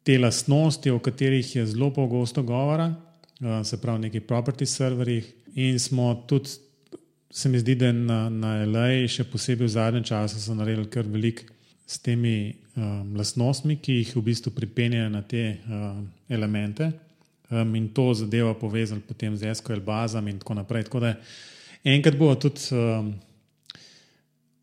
te 0.08 0.16
lastnosti, 0.16 0.88
o 0.96 1.02
katerih 1.04 1.50
je 1.56 1.66
zelo 1.68 1.90
pogosto 1.92 2.46
govora, 2.48 2.86
uh, 2.88 3.60
se 3.68 3.78
pravi, 3.82 4.06
neki 4.06 4.22
property 4.24 4.66
serverjih. 4.66 5.28
In 5.60 5.76
smo 5.84 6.14
tudi, 6.30 6.54
se 7.30 7.52
mi 7.52 7.60
zdi, 7.60 7.76
da 7.76 7.92
na, 7.92 8.22
na 8.32 8.54
LA, 8.64 9.04
še 9.12 9.28
posebej 9.28 9.68
v 9.68 9.74
zadnjem 9.76 10.08
času, 10.08 10.40
so 10.40 10.56
naredili 10.56 10.88
kar 10.88 11.12
veliko 11.12 11.44
s 11.84 12.00
temi 12.00 12.56
um, 12.80 13.12
lastnostmi, 13.20 13.82
ki 13.84 14.00
jih 14.00 14.16
v 14.16 14.26
bistvu 14.32 14.56
pripenjajo 14.56 15.12
na 15.12 15.26
te 15.28 15.44
um, 15.68 16.08
elemente, 16.32 16.88
um, 17.52 17.76
in 17.76 17.92
to 17.92 18.08
zadevo 18.24 18.56
povezali 18.56 19.04
potem 19.04 19.36
z 19.36 19.52
SQL 19.60 19.84
bazami 19.84 20.38
in 20.38 20.40
tako 20.40 20.56
naprej. 20.64 20.88
Tako 20.88 21.04
da 21.04 21.14
enkrat 21.84 22.18
bo 22.18 22.34
tudi 22.36 22.72
um, 22.72 23.14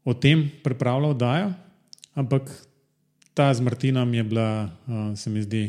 o 0.04 0.14
tem 0.14 0.50
pripravljal 0.62 1.10
oddajo, 1.10 1.52
ampak 2.14 2.50
ta 3.34 3.54
z 3.54 3.60
Martinom 3.60 4.14
je 4.14 4.22
bila, 4.22 4.70
um, 4.86 5.16
se 5.16 5.30
mi 5.30 5.42
zdi, 5.42 5.64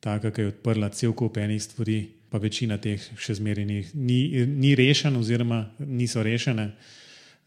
taka, 0.00 0.30
ki 0.30 0.40
je 0.40 0.52
odprla 0.52 0.88
cel 0.88 1.12
kup 1.12 1.36
enih 1.36 1.62
stvari. 1.62 2.04
Pa 2.26 2.40
večina 2.42 2.74
teh 2.82 2.98
še 3.22 3.36
zmeraj 3.38 3.64
ni, 3.64 3.76
ni, 3.94 4.18
ni 4.50 4.74
rešena, 4.74 5.20
oziroma 5.22 5.60
niso 5.78 6.24
rešene, 6.26 6.72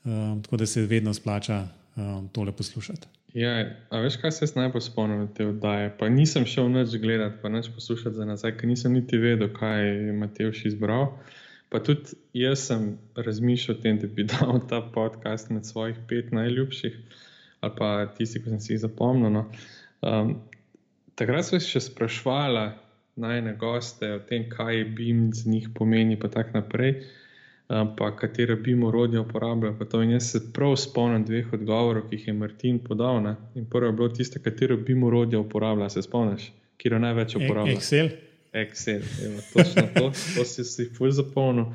um, 0.07 0.39
tako 0.41 0.57
da 0.57 0.65
se 0.65 0.85
vedno 0.87 1.13
splača 1.13 1.65
um, 1.99 2.29
tole 2.31 2.53
poslušati. 2.55 3.09
Ja, 3.35 3.51
a 3.91 3.99
veš, 4.01 4.15
kaj 4.17 4.31
se 4.31 4.45
jaz 4.45 4.55
najbolj 4.55 4.81
spomnim 4.87 5.27
te 5.35 5.45
oddaje? 5.51 5.91
Pa 5.99 6.07
nisem 6.09 6.47
šel 6.49 6.71
noč 6.71 6.95
gledati, 6.97 7.37
pa 7.41 7.51
noč 7.51 7.67
poslušati 7.75 8.15
za 8.15 8.25
nazaj, 8.25 8.55
ker 8.57 8.71
nisem 8.71 8.95
niti 8.95 9.19
vedel, 9.21 9.51
kaj 9.53 9.83
je 9.85 10.15
Matejš 10.17 10.63
izbral. 10.71 11.11
Pa 11.69 11.81
tudi 11.85 12.17
jaz 12.33 12.65
sem 12.67 12.91
razmišljal 13.15 13.77
o 13.77 13.81
tem, 13.81 13.99
da 14.01 14.07
bi 14.07 14.25
dal 14.33 14.61
ta 14.69 14.81
podcast 14.93 15.51
med 15.53 15.65
svojih 15.65 15.97
pet 16.09 16.31
najljubših, 16.35 16.97
ali 17.61 17.73
pa 17.77 17.89
tisti, 18.17 18.41
ki 18.43 18.55
sem 18.55 18.59
si 18.59 18.73
jih 18.73 18.83
zapomnil. 18.85 19.33
No. 19.33 19.45
Um, 20.01 20.35
takrat 21.19 21.45
so 21.45 21.59
se 21.59 21.67
še 21.67 21.85
sprašvala 21.91 22.71
najne 23.19 23.55
goste 23.59 24.13
o 24.15 24.19
tem, 24.23 24.47
kaj 24.49 24.85
BIM 24.95 25.29
z 25.35 25.51
njih 25.51 25.71
pomeni, 25.75 26.17
pa 26.19 26.31
tako 26.31 26.61
naprej 26.61 27.01
pa 27.97 28.15
katero 28.15 28.55
bi 28.55 28.75
mu 28.75 28.91
rodje 28.91 29.19
uporabljal. 29.19 29.73
In 30.03 30.11
jaz 30.11 30.31
se 30.31 30.53
prav 30.53 30.75
spomnim 30.75 31.25
dveh 31.25 31.53
odgovorov, 31.53 32.07
ki 32.09 32.15
jih 32.15 32.27
je 32.27 32.33
Martin 32.33 32.79
podal. 32.79 33.21
Ne? 33.23 33.35
In 33.55 33.65
prvo 33.69 33.85
je 33.85 33.93
bilo 33.93 34.09
tisto, 34.09 34.39
katero 34.43 34.77
bi 34.77 34.95
mu 34.95 35.09
rodje 35.09 35.39
uporabljal, 35.39 35.89
se 35.89 36.01
spomniš, 36.01 36.51
kjer 36.77 36.93
je 36.93 36.99
največ 36.99 37.35
E, 37.35 37.43
uporabljal. 37.43 37.77
Excel. 37.77 38.09
Excel, 38.53 39.01
evo, 39.25 39.41
točno 39.53 39.83
to, 39.93 40.11
to 40.35 40.45
si 40.45 40.63
si 40.63 40.89
fulj 40.97 41.11
zapomnil. 41.11 41.65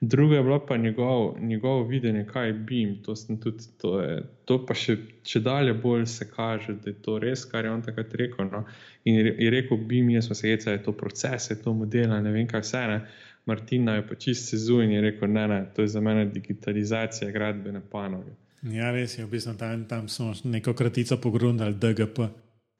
Drugo 0.00 0.34
je 0.34 0.42
bilo 0.42 0.66
pa 0.66 0.76
njegov, 0.76 1.36
njegovo 1.40 1.84
videnje, 1.84 2.26
kaj 2.26 2.46
je 2.46 2.52
BIM. 2.52 3.02
To, 3.02 3.14
tudi, 3.42 3.64
to, 3.78 4.00
je, 4.00 4.22
to 4.44 4.56
pa 4.66 4.74
še, 4.74 4.96
še 5.22 5.40
dalje 5.40 5.74
bolj 5.78 6.06
se 6.10 6.26
kaže, 6.30 6.74
da 6.74 6.90
je 6.90 6.96
to 7.02 7.18
res, 7.22 7.44
kar 7.46 7.64
je 7.64 7.70
on 7.70 7.82
takrat 7.82 8.14
rekel. 8.18 8.48
No? 8.50 8.64
In 9.04 9.20
je 9.38 9.50
rekel, 9.50 9.78
BIM, 9.78 10.10
jaz 10.10 10.26
smo 10.26 10.34
se 10.34 10.48
hecali, 10.50 10.76
je 10.76 10.82
to 10.82 10.92
proces, 10.92 11.50
je 11.50 11.60
to 11.62 11.74
model, 11.74 12.16
ne 12.22 12.32
vem 12.34 12.48
kaj 12.50 12.64
vse. 12.66 12.82
Ne? 12.90 12.98
Martina 13.46 13.94
je 13.94 14.06
pa 14.08 14.14
čist 14.14 14.48
sezu 14.48 14.80
in 14.82 14.90
je 14.90 15.00
rekel, 15.00 15.30
ne, 15.30 15.48
ne, 15.48 15.64
to 15.74 15.82
je 15.82 15.88
za 15.88 16.00
mene 16.00 16.24
digitalizacija 16.24 17.30
gradbene 17.30 17.80
panoge. 17.90 18.34
Ja, 18.62 18.90
res 18.94 19.18
je, 19.18 19.26
v 19.26 19.30
bistvu 19.30 19.54
tam, 19.58 19.84
tam 19.90 20.08
smo 20.08 20.34
neko 20.44 20.74
kratico 20.74 21.16
pogrunili, 21.18 21.74
DGP. 21.74 22.28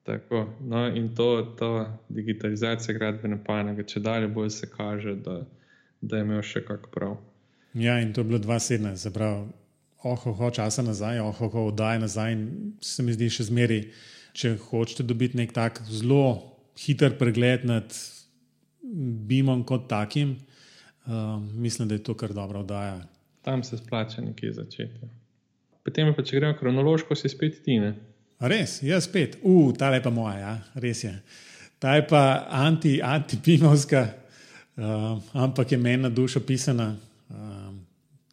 Tako, 0.03 0.47
no, 0.61 0.87
in 0.89 1.15
to, 1.15 1.55
to 1.59 1.87
digitalizacija 2.09 2.95
gradbene 2.99 3.39
panoge, 3.45 3.85
če 3.87 4.01
dalje 4.01 4.29
bolj 4.29 4.51
se 4.51 4.67
kaže, 4.71 5.15
da, 5.15 5.37
da 6.01 6.19
je 6.19 6.27
imel 6.27 6.43
še 6.43 6.65
kak 6.67 6.89
prav. 6.95 7.17
Ja, 7.79 8.01
in 8.03 8.11
to 8.13 8.21
je 8.21 8.31
bilo 8.33 8.41
2017, 8.43 8.97
se 8.97 9.13
pravi, 9.15 9.47
ohoho 10.03 10.51
časa 10.51 10.83
nazaj, 10.83 11.21
ohoho 11.23 11.69
oddaj 11.71 12.01
nazaj. 12.03 12.33
In 12.33 12.73
se 12.83 13.03
mi 13.07 13.15
zdi 13.15 13.31
še 13.31 13.47
zmeri, 13.49 13.81
če 14.35 14.57
hočete 14.67 15.07
dobiti 15.07 15.39
nek 15.39 15.55
tak 15.55 15.79
zelo 15.87 16.59
hiter 16.83 17.15
pregled 17.19 17.65
nad 17.69 17.95
BIM-om 19.29 19.63
kot 19.65 19.87
takim, 19.89 20.37
uh, 21.07 21.39
mislim, 21.55 21.89
da 21.89 21.95
je 21.95 22.03
to 22.03 22.17
kar 22.19 22.35
dobro 22.35 22.61
oddaja. 22.61 23.05
Tam 23.43 23.63
se 23.63 23.79
splača 23.79 24.23
nekje 24.23 24.53
začeti. 24.59 25.09
Potem 25.83 26.13
pa, 26.15 26.23
če 26.23 26.39
gremo 26.39 26.59
kronološko, 26.59 27.15
si 27.19 27.31
spet 27.31 27.63
ti. 27.65 27.79
Res, 28.43 28.81
jaz 28.83 29.05
spet, 29.07 29.37
uf, 29.47 29.69
uh, 29.71 29.75
ta 29.79 29.93
je 29.95 30.01
pa 30.03 30.11
moja, 30.11 30.35
ja, 30.41 30.53
res 30.83 31.05
je. 31.05 31.13
Ta 31.79 31.95
je 31.95 32.03
pa 32.11 32.49
anti, 32.51 32.97
anti-pimovska, 32.99 34.01
uh, 34.83 35.21
ampak 35.39 35.71
je 35.71 35.79
meni 35.79 36.03
na 36.03 36.11
dušo 36.11 36.41
pisana. 36.43 36.97
Uh, 37.31 37.69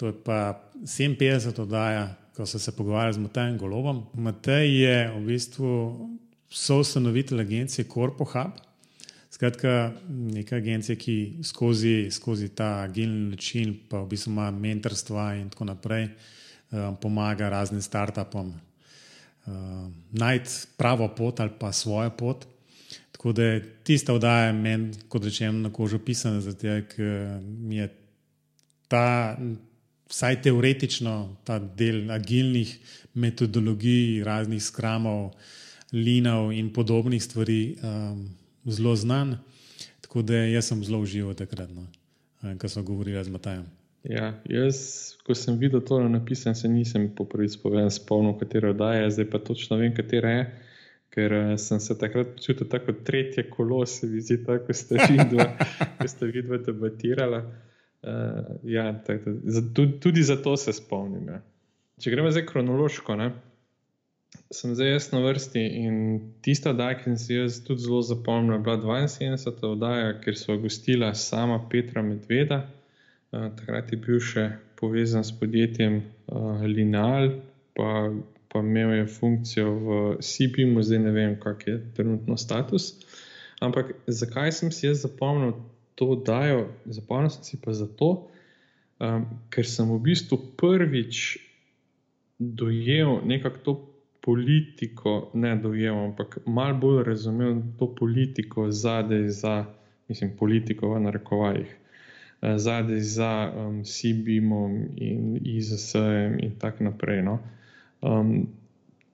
to 0.02 0.10
je 0.10 0.16
pa 0.26 0.58
57 0.82 1.62
oddaja, 1.62 2.08
ko 2.34 2.48
so 2.50 2.58
se 2.60 2.74
pogovarjali 2.74 3.14
z 3.14 3.22
Matejem 3.22 3.58
Golobom. 3.58 4.00
Matej 4.18 4.82
je 4.82 4.96
v 5.14 5.22
bistvu 5.28 5.74
soustanovitelj 6.50 7.42
agencije 7.42 7.86
Corpo 7.86 8.26
Hub. 8.26 8.58
Skratka, 9.30 9.92
neka 10.10 10.56
agencija, 10.58 10.96
ki 10.98 11.44
skozi, 11.46 12.10
skozi 12.12 12.50
ta 12.50 12.80
agilni 12.88 13.30
način, 13.36 13.76
pa 13.90 14.02
v 14.02 14.10
bistvu 14.10 14.34
ima 14.34 14.50
mentorstva 14.52 15.36
in 15.38 15.54
tako 15.54 15.70
naprej, 15.70 16.08
um, 16.72 16.98
pomaga 16.98 17.50
raznim 17.50 17.82
startupom 17.82 18.69
um, 19.46 19.94
najti 20.12 20.50
pravo 20.78 21.08
pot 21.16 21.40
ali 21.40 21.52
pa 21.60 21.72
svojo 21.72 22.10
pot. 22.10 22.46
Tako 23.12 23.32
da 23.32 23.44
je 23.44 23.76
tista 23.84 24.14
oddaja 24.14 24.54
meni, 24.54 24.94
kot 25.08 25.24
rečeno, 25.24 25.60
na 25.60 25.74
kožo 25.74 26.00
pisana, 26.00 26.42
zato 26.42 26.80
ker 26.96 27.40
mi 27.44 27.76
je 27.76 27.90
ta, 28.88 29.38
vsaj 30.10 30.42
teoretično, 30.42 31.36
ta 31.44 31.60
del 31.60 32.12
agilnih 32.12 32.78
metodologij, 33.14 34.24
raznih 34.24 34.64
skramov, 34.64 35.34
linov 35.92 36.54
in 36.54 36.74
podobnih 36.74 37.24
stvari. 37.24 37.76
Um, 37.84 38.40
zelo 38.66 38.96
znan. 38.96 39.38
Tako 40.02 40.22
da 40.22 40.34
jaz 40.34 40.68
sem 40.68 40.84
zelo 40.84 41.00
užival 41.00 41.34
takrat, 41.34 41.70
no, 41.70 41.88
ko 42.60 42.70
smo 42.70 42.84
govorili 42.84 43.24
z 43.24 43.30
Matajem. 43.30 43.66
Ja, 44.10 44.32
jaz, 44.50 44.78
ko 45.22 45.36
sem 45.38 45.60
videl 45.62 45.84
to 45.86 46.00
napisano, 46.10 46.58
se 46.58 46.68
nisem 46.68 47.12
po 47.16 47.28
prvič 47.30 47.60
spomnil, 47.94 48.34
katero 48.40 48.72
oddaja 48.74 49.10
zdaj 49.14 49.28
pa 49.30 49.40
točno 49.40 49.78
vem, 49.78 49.94
katera 49.94 50.32
je. 50.32 50.46
Ker 51.14 51.34
sem 51.58 51.80
se 51.82 51.98
takrat 51.98 52.36
počutil 52.36 52.68
tako 52.70 52.94
tretje 53.06 53.44
kolo, 53.50 53.84
se 53.86 54.08
mi 54.08 54.22
zdi, 54.22 54.40
tako 54.46 54.74
ste 54.74 54.98
vidva, 55.10 55.46
ko 56.00 56.08
ste 56.08 56.30
vidva 56.30 56.58
debatirala. 56.58 57.44
Uh, 58.00 58.56
ja, 58.64 58.94
tako, 59.06 59.36
tudi, 59.76 60.00
tudi 60.00 60.24
zato 60.24 60.56
se 60.58 60.74
spomnim. 60.74 61.28
Ja. 61.30 61.42
Če 62.02 62.14
gremo 62.14 62.32
zdaj 62.32 62.46
kronološko, 62.50 63.18
ne, 63.20 63.30
sem 64.54 64.74
zdaj 64.78 64.94
jaz 64.94 65.10
na 65.12 65.22
vrsti 65.26 65.66
in 65.84 65.96
tista 66.46 66.74
oddaja, 66.74 66.98
ki 66.98 67.10
sem 67.12 67.18
si 67.22 67.38
jaz 67.38 67.62
tudi 67.66 67.86
zelo 67.86 68.02
zapomnil, 68.06 68.56
je 68.58 68.64
bila 68.66 69.02
72. 69.06 69.74
oddaja, 69.76 70.14
ker 70.24 70.38
so 70.38 70.58
gostila 70.62 71.14
sama 71.14 71.60
Petra 71.70 72.02
Medveda. 72.06 72.64
Uh, 73.30 73.50
takrat 73.54 73.92
je 73.94 74.00
bil 74.02 74.22
še 74.24 74.48
povezan 74.80 75.26
s 75.26 75.34
podjetjem 75.38 76.00
uh, 76.02 76.64
Lineal, 76.66 77.36
pa, 77.78 78.10
pa 78.50 78.62
imel 78.66 78.96
je 78.98 79.10
funkcijo 79.20 79.74
v 79.84 79.98
CPM-u, 80.24 80.82
zdaj 80.82 81.04
ne 81.04 81.14
vem, 81.14 81.36
kak 81.42 81.68
je 81.68 81.78
trenutno 81.98 82.40
status. 82.42 82.96
Ampak 83.62 83.94
zakaj 84.08 84.56
sem 84.56 84.72
si 84.74 84.88
jaz 84.88 85.04
zapomnil 85.04 85.54
to 86.00 86.16
oddajo? 86.16 86.70
Zapomnil 86.88 87.30
sem 87.36 87.46
si 87.46 87.62
pa 87.62 87.76
zato, 87.76 88.32
um, 89.04 89.28
ker 89.54 89.68
sem 89.68 89.86
v 89.92 90.00
bistvu 90.10 90.40
prvič 90.58 91.38
dojel 92.40 93.20
nekako 93.28 93.60
to 93.64 93.74
politiko 94.22 95.32
ne 95.34 95.56
dojel, 95.56 95.96
ampak 95.96 96.40
malo 96.46 96.78
bolj 96.78 97.04
razumel 97.04 97.62
to 97.80 97.96
politiko 97.96 98.72
zadaj 98.72 99.28
za, 99.28 99.66
mislim, 100.08 100.38
politiko 100.38 100.94
v 100.94 101.00
narekovajih, 101.00 101.79
zadaj 102.42 103.00
za 103.00 103.52
um, 103.52 103.84
CBM-om 103.84 104.76
in 104.96 105.40
IZS-em 105.44 106.40
in 106.40 106.56
tako 106.60 106.84
naprej. 106.84 107.24
No. 107.24 107.40
Um, 108.02 108.48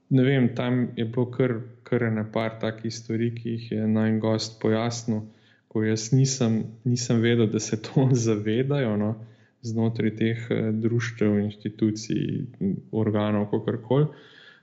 ne 0.09 0.23
vem, 0.23 0.49
tam 0.55 0.87
je 0.95 1.05
bilo 1.05 1.29
kar, 1.31 1.59
kar 1.83 2.11
nekaj 2.11 2.59
takih 2.61 2.93
stvari, 2.93 3.31
ki 3.35 3.49
jih 3.49 3.71
je 3.71 3.87
naj 3.87 4.19
gost 4.19 4.59
pojasnil, 4.61 5.23
ko 5.67 5.83
jaz 5.83 6.11
nisem, 6.13 6.63
nisem 6.83 7.21
vedel, 7.21 7.47
da 7.47 7.59
se 7.59 7.81
to 7.81 8.09
zavedajo. 8.27 8.97
No 8.97 9.15
znotraj 9.65 10.15
teh 10.15 10.47
društev, 10.73 11.39
inštitucij, 11.39 12.45
organov, 12.91 13.49
kako 13.51 13.77
koli. 13.87 14.05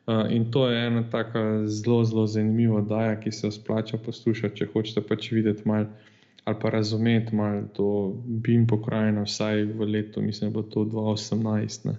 Uh, 0.07 0.27
in 0.35 0.51
to 0.51 0.67
je 0.71 0.87
ena 0.87 1.05
tako 1.11 1.67
zelo, 1.67 2.05
zelo 2.05 2.27
zanimiva 2.27 2.81
oddaja, 2.81 3.21
ki 3.21 3.31
se 3.31 3.47
jo 3.47 3.51
splača 3.51 3.99
poslušati, 4.03 4.57
če 4.57 4.67
hočete 4.73 5.03
pač 5.07 5.31
videti 5.31 5.63
malo 5.65 5.87
ali 6.45 6.57
pa 6.63 6.71
razumeti 6.71 7.35
malo 7.37 7.63
to 7.73 8.15
BIM 8.25 8.67
pokrajino, 8.67 9.23
vsaj 9.23 9.65
v 9.65 9.85
letu, 9.85 10.23
mislim, 10.23 10.53
da 10.53 10.55
bo 10.55 10.63
to 10.63 10.81
2018. 10.81 11.87
Ne. 11.87 11.97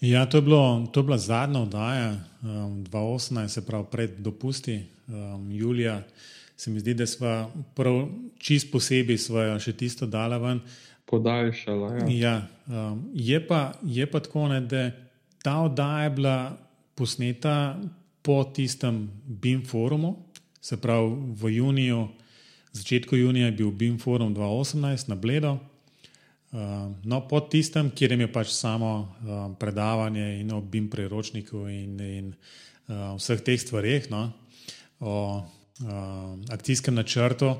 Ja, 0.00 0.26
to 0.26 0.38
je, 0.38 0.42
bilo, 0.42 0.86
to 0.92 1.00
je 1.00 1.04
bila 1.04 1.18
zadnja 1.18 1.60
oddaja, 1.60 2.16
um, 2.42 2.84
2018, 2.84 3.48
se 3.48 3.66
pravi 3.66 3.84
pred 3.90 4.10
dopusti, 4.18 4.82
um, 5.08 5.50
Julija. 5.52 6.02
Se 6.56 6.70
mi 6.70 6.80
zdi, 6.80 6.94
da 6.94 7.06
smo 7.06 7.52
prav 7.74 8.08
čist 8.38 8.72
posebej 8.72 9.18
svojo 9.18 9.58
še 9.60 9.72
tisto 9.72 10.06
dala 10.06 10.38
ven. 10.38 10.60
Podaljšala. 11.06 11.92
Ja. 11.96 12.06
Ja, 12.08 12.46
um, 12.66 13.04
je, 13.14 13.46
pa, 13.46 13.72
je 13.82 14.06
pa 14.10 14.20
tako, 14.20 14.48
ne, 14.48 14.60
da 14.60 14.90
ta 15.42 15.60
oddaja 15.60 16.04
je 16.04 16.10
bila 16.10 16.56
posneta 16.94 17.78
po 18.22 18.44
tistem 18.44 19.10
BIM 19.26 19.62
forumu, 19.66 20.16
se 20.60 20.76
pravi 20.76 21.14
v 21.42 21.52
juniju, 21.56 22.08
začetku 22.78 23.16
junija 23.16 23.50
je 23.50 23.58
bil 23.58 23.70
BIM 23.70 23.98
forum 23.98 24.34
2018 24.34 25.08
na 25.08 25.18
Bledo. 25.18 25.58
Uh, 26.48 26.88
no, 27.04 27.20
po 27.28 27.40
tistem, 27.44 27.90
kjer 27.90 28.14
je 28.16 28.30
pač 28.32 28.54
samo 28.56 28.92
predavanje 29.60 30.40
in 30.40 30.52
o 30.52 30.60
BIM 30.60 30.88
priročniku 30.88 31.66
in, 31.68 32.00
in 32.00 32.32
vseh 32.88 33.42
teh 33.44 33.60
stvareh, 33.60 34.08
no, 34.10 34.30
o 35.00 35.44
akcijskem 36.50 36.94
načrtu, 36.94 37.52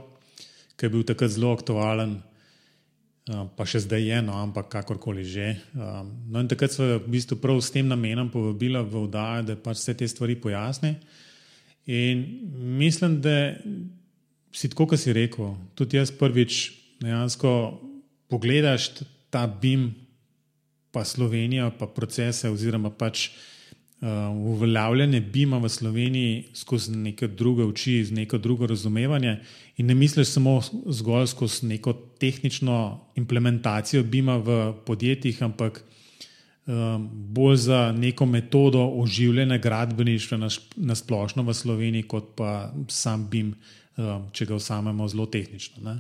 ki 0.76 0.86
je 0.86 0.90
bil 0.90 1.04
takrat 1.06 1.30
zelo 1.30 1.52
aktualen, 1.54 2.16
pa 3.28 3.66
še 3.68 3.84
zdaj 3.84 4.02
je, 4.08 4.18
no, 4.24 4.38
ampak 4.40 4.70
kakorkoli 4.72 5.24
že. 5.26 5.52
No, 5.76 6.40
in 6.40 6.48
takrat 6.48 6.72
smo 6.72 6.88
v 6.96 7.12
bistvu 7.12 7.36
prav 7.42 7.60
s 7.60 7.70
tem 7.74 7.86
namenom 7.86 8.32
povabili 8.32 8.80
v 8.80 9.04
vdajo, 9.04 9.44
da 9.52 9.58
pač 9.60 9.82
vse 9.82 9.94
te 10.00 10.08
stvari 10.08 10.38
pojasni. 10.40 10.96
In 11.88 12.24
mislim, 12.78 13.20
da 13.20 13.52
si 14.52 14.68
tako, 14.68 14.86
kot 14.92 15.00
si 15.00 15.12
rekel, 15.12 15.54
tudi 15.74 15.98
jaz 15.98 16.12
prvič 16.14 16.72
dejansko 17.02 17.50
pogledaš 18.28 18.90
ta 19.30 19.46
BIM, 19.46 19.90
pa 20.90 21.04
Slovenijo, 21.04 21.70
pa 21.78 21.86
procese, 21.86 22.48
oziroma 22.48 22.90
pač 22.90 23.28
uh, 23.28 24.08
uveljavljanje 24.54 25.20
BIM-a 25.20 25.58
v 25.60 25.68
Sloveniji 25.68 26.44
skozi 26.56 26.96
neke 26.96 27.28
druge 27.28 27.64
oči, 27.64 28.04
z 28.04 28.16
neko 28.16 28.38
drugo 28.38 28.66
razumevanje, 28.66 29.38
in 29.76 29.86
ne 29.86 29.94
misliš 29.94 30.32
samo 30.32 30.60
zgolj 30.86 31.26
skozi 31.26 31.66
neko 31.66 31.92
tehnično 32.18 32.78
implementacijo 33.20 34.02
BIM-a 34.02 34.36
v 34.36 34.58
podjetjih, 34.86 35.42
ampak 35.42 35.82
um, 36.66 37.08
bolj 37.12 37.56
za 37.68 37.92
neko 37.92 38.26
metodo 38.26 38.86
oživljanja 38.96 39.58
gradbeništva 39.58 40.38
na, 40.38 40.48
na 40.76 40.94
splošno 40.94 41.42
v 41.42 41.54
Sloveniji, 41.54 42.08
kot 42.08 42.32
pa 42.36 42.72
sam 42.88 43.28
BIM, 43.30 43.54
če 44.32 44.46
ga 44.46 44.54
vzamemo 44.54 45.08
zelo 45.08 45.26
tehnično. 45.26 45.82
Ne? 45.82 45.96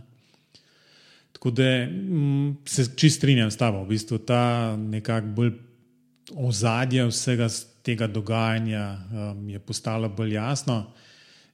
Tako 1.32 1.50
da 1.50 1.66
m, 1.86 2.56
se 2.66 2.86
čist 2.96 3.20
strinjam 3.20 3.50
s 3.50 3.58
tabo, 3.58 3.84
v 3.84 3.94
bistvu 3.94 4.18
ta 4.26 4.76
nekako 4.76 5.34
bolj 5.36 5.52
ozadje 6.34 7.06
vsega 7.08 7.48
tega 7.82 8.06
dogajanja 8.06 8.84
um, 8.96 9.48
je 9.48 9.58
postalo 9.58 10.08
bolj 10.08 10.34
jasno. 10.34 10.82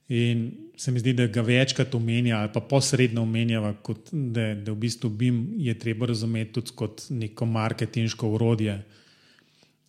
In 0.09 0.51
se 0.77 0.93
mi 0.93 1.01
zdi, 1.01 1.13
da 1.17 1.27
ga 1.27 1.41
večkrat 1.41 1.95
omenja, 1.95 2.39
ali 2.39 2.51
pa 2.53 2.61
posredno 2.61 3.23
omenjava, 3.23 3.73
kot, 3.83 4.11
da, 4.13 4.51
da 4.55 4.73
v 4.73 4.81
bistvu 4.83 5.09
BIM 5.11 5.39
je 5.65 5.79
treba 5.79 6.07
razumeti 6.11 6.53
tudi 6.53 6.75
kot 6.77 7.07
neko 7.11 7.47
marketinško 7.47 8.29
urodje 8.37 8.83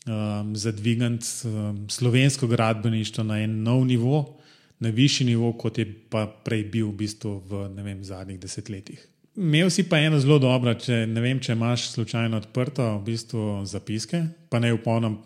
um, 0.06 0.56
za 0.56 0.72
dvigant 0.72 1.26
um, 1.44 1.90
slovensko 1.90 2.48
gradbeništvo 2.48 3.24
na 3.24 3.42
en 3.44 3.62
nov 3.64 3.86
nivo, 3.86 4.35
na 4.80 4.90
višji 4.90 5.28
nivo, 5.28 5.54
kot 5.54 5.78
je 5.78 5.86
pa 6.10 6.26
prej 6.28 6.64
bil 6.72 6.90
v 6.92 6.98
bistvu 7.04 7.38
v 7.50 7.68
vem, 7.84 8.04
zadnjih 8.04 8.40
desetletjih. 8.40 9.06
Imel 9.36 9.70
si 9.70 9.84
pa 9.84 10.00
eno 10.00 10.20
zelo 10.20 10.38
dobro, 10.40 10.72
če 10.80 11.02
ne 11.12 11.22
vem, 11.22 11.42
če 11.44 11.58
imaš 11.58 11.90
slučajno 11.92 12.38
odprto 12.40 12.86
v 12.98 13.02
bistvu 13.10 13.66
zapiske, 13.68 14.22
pa 14.50 14.62
ne 14.64 14.72
upomnim 14.74 15.18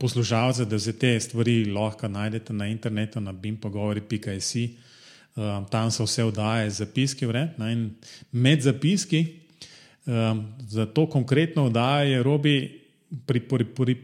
poslušalce, 0.00 0.66
da 0.66 0.80
vse 0.80 0.96
te 0.98 1.12
stvari 1.22 1.60
lahko 1.70 2.10
najdete 2.10 2.52
na 2.52 2.66
internetu, 2.66 3.22
na 3.22 3.32
bimpogovori.js. 3.32 4.50
Um, 5.34 5.64
tam 5.70 5.90
so 5.90 6.06
vse 6.06 6.26
vdaje, 6.30 6.70
zapiski, 6.70 7.26
vred, 7.26 7.56
ne, 7.58 7.72
in 7.74 7.86
med 8.30 8.62
zapiski 8.62 9.24
um, 10.06 10.44
za 10.68 10.86
to 10.86 11.06
konkretno 11.10 11.66
vdaje 11.66 12.10
je 12.10 12.22
robi 12.22 12.80
pripori. 13.26 13.96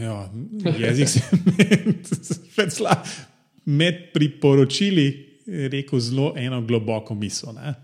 Ja, 0.00 0.30
jezik 0.78 1.08
se 1.08 1.20
je 2.56 2.66
med 3.64 4.12
priporočili 4.12 5.28
rekel 5.46 6.00
zelo 6.00 6.34
eno 6.36 6.62
globoko 6.62 7.14
misel. 7.14 7.54
Ne. 7.54 7.74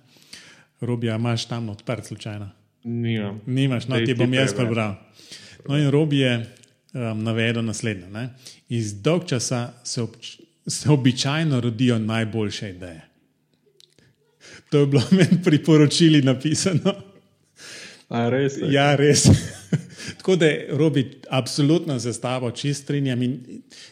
Robija, 0.80 1.16
imaš 1.16 1.49
tam 1.49 1.68
odprt, 1.68 2.06
slučajno. 2.06 2.50
Nimam. 2.85 3.40
Nimaš, 3.47 3.88
no, 3.88 3.99
ti 4.06 4.14
bom 4.14 4.35
jaz 4.35 4.54
prebral. 4.54 4.94
No, 5.68 5.78
in 5.78 5.90
Robi 5.90 6.18
je 6.18 6.47
um, 6.92 7.22
navedel 7.22 7.64
naslednje. 7.64 8.09
Ne? 8.09 8.29
Iz 8.68 8.94
dolg 9.02 9.26
časa 9.26 9.72
se, 9.85 10.02
ob, 10.02 10.11
se 10.66 10.90
običajno 10.90 11.61
rodijo 11.61 11.98
najboljše 11.98 12.70
ideje. 12.70 13.00
To 14.70 14.79
je 14.79 14.87
bilo 14.87 15.02
meni 15.18 15.42
priporočili 15.44 16.22
napisano. 16.22 16.94
A, 18.09 18.29
res 18.29 18.57
je. 18.57 18.72
Ja, 18.72 18.96
res. 18.96 19.26
Tako 20.18 20.37
da, 20.37 20.46
Robi, 20.70 21.20
absolutno 21.31 22.00
se 22.00 22.12
s 22.12 22.20
tabo 22.20 22.50
čist 22.50 22.83
strinjam. 22.83 23.20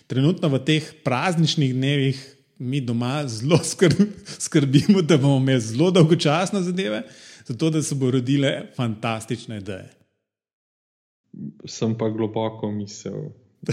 Trenutno 0.07 0.49
v 0.49 0.65
teh 0.65 0.93
prazničnih 1.05 1.75
dnevih 1.75 2.37
mi 2.59 2.81
doma 2.81 3.29
zelo 3.29 3.59
skrbimo, 4.39 5.03
da 5.03 5.17
bomo 5.17 5.37
imeli 5.37 5.61
zelo 5.61 5.91
dolgočasne 5.91 6.62
zadeve, 6.62 7.03
zato 7.45 7.71
da 7.71 7.83
se 7.83 7.95
bo 7.95 8.11
rodile 8.11 8.62
fantastične 8.77 9.57
ideje. 9.57 9.91
Sem 11.65 11.99
pa 11.99 12.09
globoko 12.09 12.71
mislil. 12.73 13.15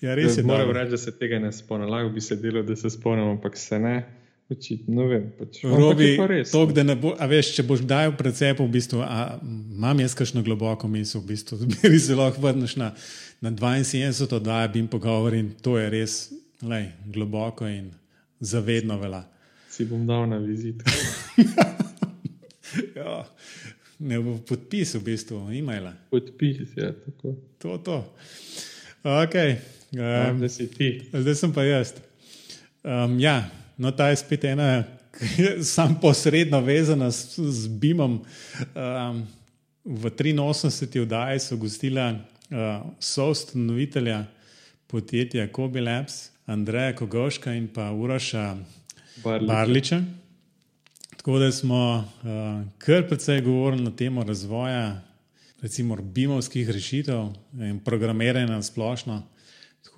ja, 0.00 0.14
res 0.14 0.38
je. 0.38 0.42
Moram 0.42 0.70
reči, 0.70 0.90
da 0.90 0.96
se 0.96 1.18
tega 1.18 1.38
ne 1.38 1.52
spomnim. 1.52 1.90
Lahko 1.90 2.08
bi 2.14 2.20
se 2.20 2.36
delo, 2.36 2.62
da 2.62 2.76
se 2.76 2.90
spomnim, 2.90 3.28
ampak 3.28 3.56
se 3.58 3.78
ne. 3.78 4.19
Očitno, 4.50 5.06
vem, 5.06 5.28
pač. 5.38 5.60
Robi, 5.62 6.16
tok, 6.50 6.72
no. 6.82 6.96
bo, 6.98 7.14
veš, 7.30 7.52
če 7.54 7.64
boš 7.68 7.84
dal 7.86 8.16
precep, 8.18 8.58
v 8.58 8.66
bistvu, 8.72 9.04
a, 9.06 9.38
imam 9.46 10.00
jaz 10.02 10.16
kakšno 10.18 10.42
globoko 10.42 10.90
misel, 10.90 11.22
v 11.22 11.36
bistvu, 11.36 11.60
zbiri 11.62 12.00
se 12.02 12.18
lahko 12.18 12.42
vrneš 12.42 12.74
na 12.80 12.90
na 13.40 13.50
72 13.50 14.34
oddaja 14.36 14.68
bi 14.68 14.78
jim 14.78 14.88
pogovoril 14.88 15.40
in 15.40 15.50
to 15.62 15.78
je 15.78 15.90
res 15.90 16.32
lej, 16.62 16.90
globoko 17.06 17.66
in 17.68 17.90
zavedno 18.40 18.98
vela. 19.00 19.24
Si 19.70 19.84
bom 19.84 20.06
dal 20.06 20.28
na 20.28 20.36
vizit. 20.38 20.82
ja, 22.96 23.24
ne 23.98 24.20
bo 24.20 24.36
podpis 24.48 24.94
v 24.94 25.02
bistvu, 25.04 25.46
e-maila. 25.56 25.94
Podpis, 26.10 26.76
ja, 26.76 26.92
tako. 26.92 27.34
To, 27.58 27.78
to. 27.78 27.98
Okay. 29.02 29.56
Um, 29.96 30.36
zdaj 30.36 30.48
si 30.48 30.68
ti. 30.68 30.90
Zdaj 31.12 31.34
sem 31.34 31.52
pa 31.52 31.64
jaz. 31.64 31.94
Um, 32.84 33.16
ja, 33.20 33.48
no, 33.80 33.90
ta 33.96 34.10
je 34.12 34.16
spet 34.20 34.44
ena, 34.44 34.84
sam 35.74 35.96
posredno 36.00 36.60
vezana 36.60 37.10
s, 37.10 37.38
z 37.38 37.68
Bimom. 37.68 38.20
Um, 38.74 39.26
v 39.84 40.10
83. 40.10 41.00
oddaji 41.02 41.40
so 41.40 41.56
gostila 41.56 42.10
uh, 42.12 42.84
soustanovitelja 43.00 44.24
podjetja 44.86 45.48
Kobe 45.48 45.80
Labs, 45.80 46.30
Andreja 46.46 46.92
Kogoška 46.96 47.54
in 47.54 47.68
pa 47.68 47.90
Uroša 47.92 48.56
Barliča. 49.24 49.52
Barliča. 49.52 50.02
Tako 51.16 51.38
da 51.38 51.52
smo 51.52 51.96
uh, 51.96 52.66
kar 52.78 53.08
precej 53.08 53.40
govorili 53.40 53.84
na 53.84 53.90
temo 53.96 54.24
razvoja, 54.24 55.00
recimo, 55.62 55.96
bimovskih 55.96 56.70
rešitev 56.70 57.28
in 57.52 57.80
programiranja 57.84 58.46
na 58.46 58.62
splošno. 58.62 59.22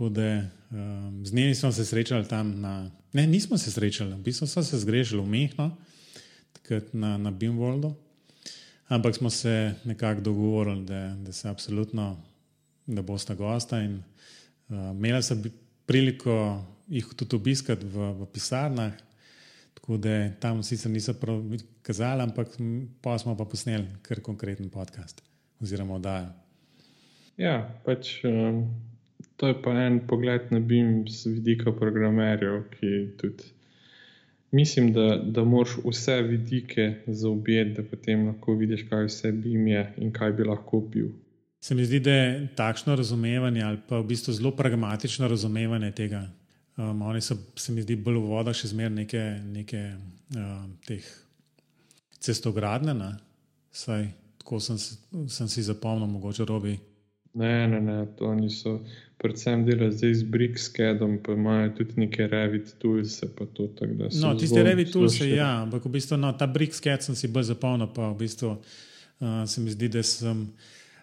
Tako 0.03 0.11
da 0.11 0.43
um, 0.71 1.27
z 1.27 1.35
njimi 1.35 1.55
smo 1.55 1.73
se 1.73 1.85
srečali 1.85 2.29
tam 2.29 2.61
na. 2.61 2.91
Ne, 3.13 3.27
nismo 3.27 3.59
se 3.59 3.71
srečali, 3.71 4.15
v 4.15 4.19
bistvu 4.19 4.47
smo 4.47 4.63
se 4.63 4.79
zgrešili 4.79 5.23
v 5.23 5.27
Mehno, 5.27 5.77
takrat 6.53 6.85
na, 6.93 7.19
na 7.19 7.31
Bimvoldu. 7.31 7.95
Ampak 8.89 9.17
smo 9.17 9.31
se 9.31 9.75
nekako 9.85 10.21
dogovorili, 10.21 10.85
da, 10.85 11.17
da 11.23 11.33
se 11.33 11.49
absolutno 11.49 12.23
da 12.87 13.03
bosta 13.03 13.35
gosta. 13.35 13.81
In, 13.81 14.03
uh, 14.69 14.75
imela 14.75 15.23
sem 15.23 15.43
priliko 15.87 16.65
jih 16.89 17.07
tudi 17.17 17.37
obiskati 17.37 17.87
v, 17.87 18.13
v 18.13 18.27
pisarnah, 18.27 18.93
tako 19.75 19.97
da 19.97 20.31
tam 20.41 20.63
sicer 20.63 20.91
niso 20.91 21.15
prav 21.15 21.45
kazali, 21.83 22.23
ampak 22.23 22.49
pa 23.01 23.19
smo 23.19 23.37
pa 23.37 23.45
posneli 23.45 23.87
kar 24.03 24.21
konkreten 24.21 24.71
podcast 24.71 25.23
oziroma 25.61 25.95
oddajo. 25.95 26.33
Ja, 27.37 27.71
pač. 27.85 28.19
Um... 28.25 28.92
To 29.43 29.51
je 29.51 29.57
pa 29.59 29.73
en 29.75 29.97
pogled 30.07 30.53
na 30.55 30.61
BIM 30.63 31.09
z 31.11 31.33
vidika 31.35 31.73
programerjev, 31.75 32.61
ki 32.71 32.91
tudi 33.19 33.49
mislim, 34.55 34.93
da, 34.95 35.17
da 35.17 35.43
moraš 35.45 35.71
vse 35.85 36.21
vidike 36.23 36.95
zaobjeti, 37.07 37.75
da 37.75 37.83
potem 37.83 38.27
lahko 38.27 38.55
vidiš, 38.55 38.85
kaj 38.91 39.09
vse 39.09 39.33
BIM 39.33 39.67
je 39.67 39.83
in 39.97 40.13
kaj 40.13 40.33
bi 40.33 40.47
lahko 40.47 40.81
bil. 40.81 41.09
Se 41.61 41.75
mi 41.75 41.85
zdi, 41.85 42.01
da 42.01 42.11
je 42.11 42.49
takšno 42.57 42.95
razumevanje 42.95 43.63
ali 43.63 43.81
pa 43.89 43.99
v 43.99 44.07
bistvu 44.15 44.33
zelo 44.33 44.55
pragmatično 44.57 45.29
razumevanje 45.29 45.91
tega. 45.91 46.23
Um, 46.77 47.03
oni 47.03 47.21
so, 47.21 47.35
se 47.57 47.73
mi 47.73 47.83
zdi, 47.83 47.97
bolj 47.97 48.23
v 48.23 48.31
vodah 48.31 48.55
še 48.55 48.71
zmeraj 48.71 48.95
neke, 48.95 49.25
neke 49.43 49.83
um, 50.39 50.71
teh 50.87 51.11
cestogradne, 52.23 52.95
ne? 52.95 53.11
saj 53.75 54.07
tako 54.39 54.61
sem, 54.61 54.79
sem 55.27 55.49
si 55.49 55.67
zapomnil, 55.67 56.07
mogoče 56.07 56.47
robi. 56.47 56.79
Ne, 57.35 57.69
ne, 57.69 57.81
ne, 57.81 58.07
to 58.19 58.35
niso. 58.35 58.81
Predvsem 59.23 59.65
delajo 59.65 59.93
zdaj 59.95 60.15
z 60.15 60.23
Brixcadom, 60.23 61.19
pa 61.23 61.33
imajo 61.33 61.71
tudi 61.79 61.93
neke 61.97 62.27
Revit 62.27 62.75
tools. 62.79 63.23
No, 64.21 64.35
tiste 64.37 64.63
Revit 64.63 64.93
tools, 64.93 65.21
ja, 65.21 65.63
ampak 65.63 65.87
v 65.87 65.95
bistvu 65.97 66.19
no, 66.21 66.33
ta 66.37 66.47
Brixcad 66.51 67.07
sem 67.07 67.17
si 67.17 67.31
bolj 67.33 67.53
zapomnil, 67.55 67.89
pa 67.95 68.11
v 68.13 68.19
bistvu 68.25 68.51
uh, 68.53 69.45
se 69.47 69.65
mi 69.65 69.73
zdi, 69.73 69.89
da 69.89 70.03
sem. 70.03 70.49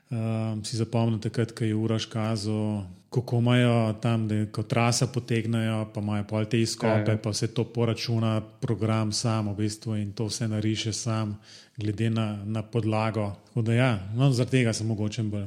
Um, 0.10 0.64
si 0.66 0.78
zapomnim 0.78 1.20
takrat, 1.22 1.52
ko 1.54 1.64
je 1.64 1.76
Uraš 1.76 2.06
kazal, 2.10 2.82
kako 3.14 3.38
imajo 3.38 3.94
tam, 4.02 4.28
da 4.28 4.46
ko 4.52 4.64
trasa 4.64 5.08
potegnajo, 5.08 5.84
pa 5.94 6.02
imajo 6.02 6.24
pol 6.30 6.46
te 6.46 6.62
izkope, 6.62 7.12
ja, 7.12 7.14
ja. 7.14 7.18
pa 7.18 7.30
vse 7.30 7.48
to 7.54 7.64
poračuna 7.64 8.42
program 8.62 9.12
sam 9.12 9.52
v 9.52 9.56
bistvu 9.56 9.96
in 9.96 10.12
to 10.14 10.26
vse 10.26 10.48
nariše 10.48 10.94
sam, 10.94 11.38
glede 11.78 12.10
na, 12.10 12.42
na 12.46 12.64
podlago. 12.64 13.32
Da, 13.56 13.74
ja, 13.74 13.92
no, 14.16 14.32
zaradi 14.32 14.58
tega 14.58 14.74
sem 14.74 14.88
mogoče 14.88 15.24
bolj, 15.24 15.46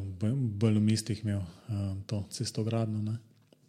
bolj 0.62 0.78
v 0.78 0.82
mislih 0.82 1.24
imel 1.24 1.40
um, 1.68 1.98
to 2.06 2.24
cestogradno. 2.30 3.18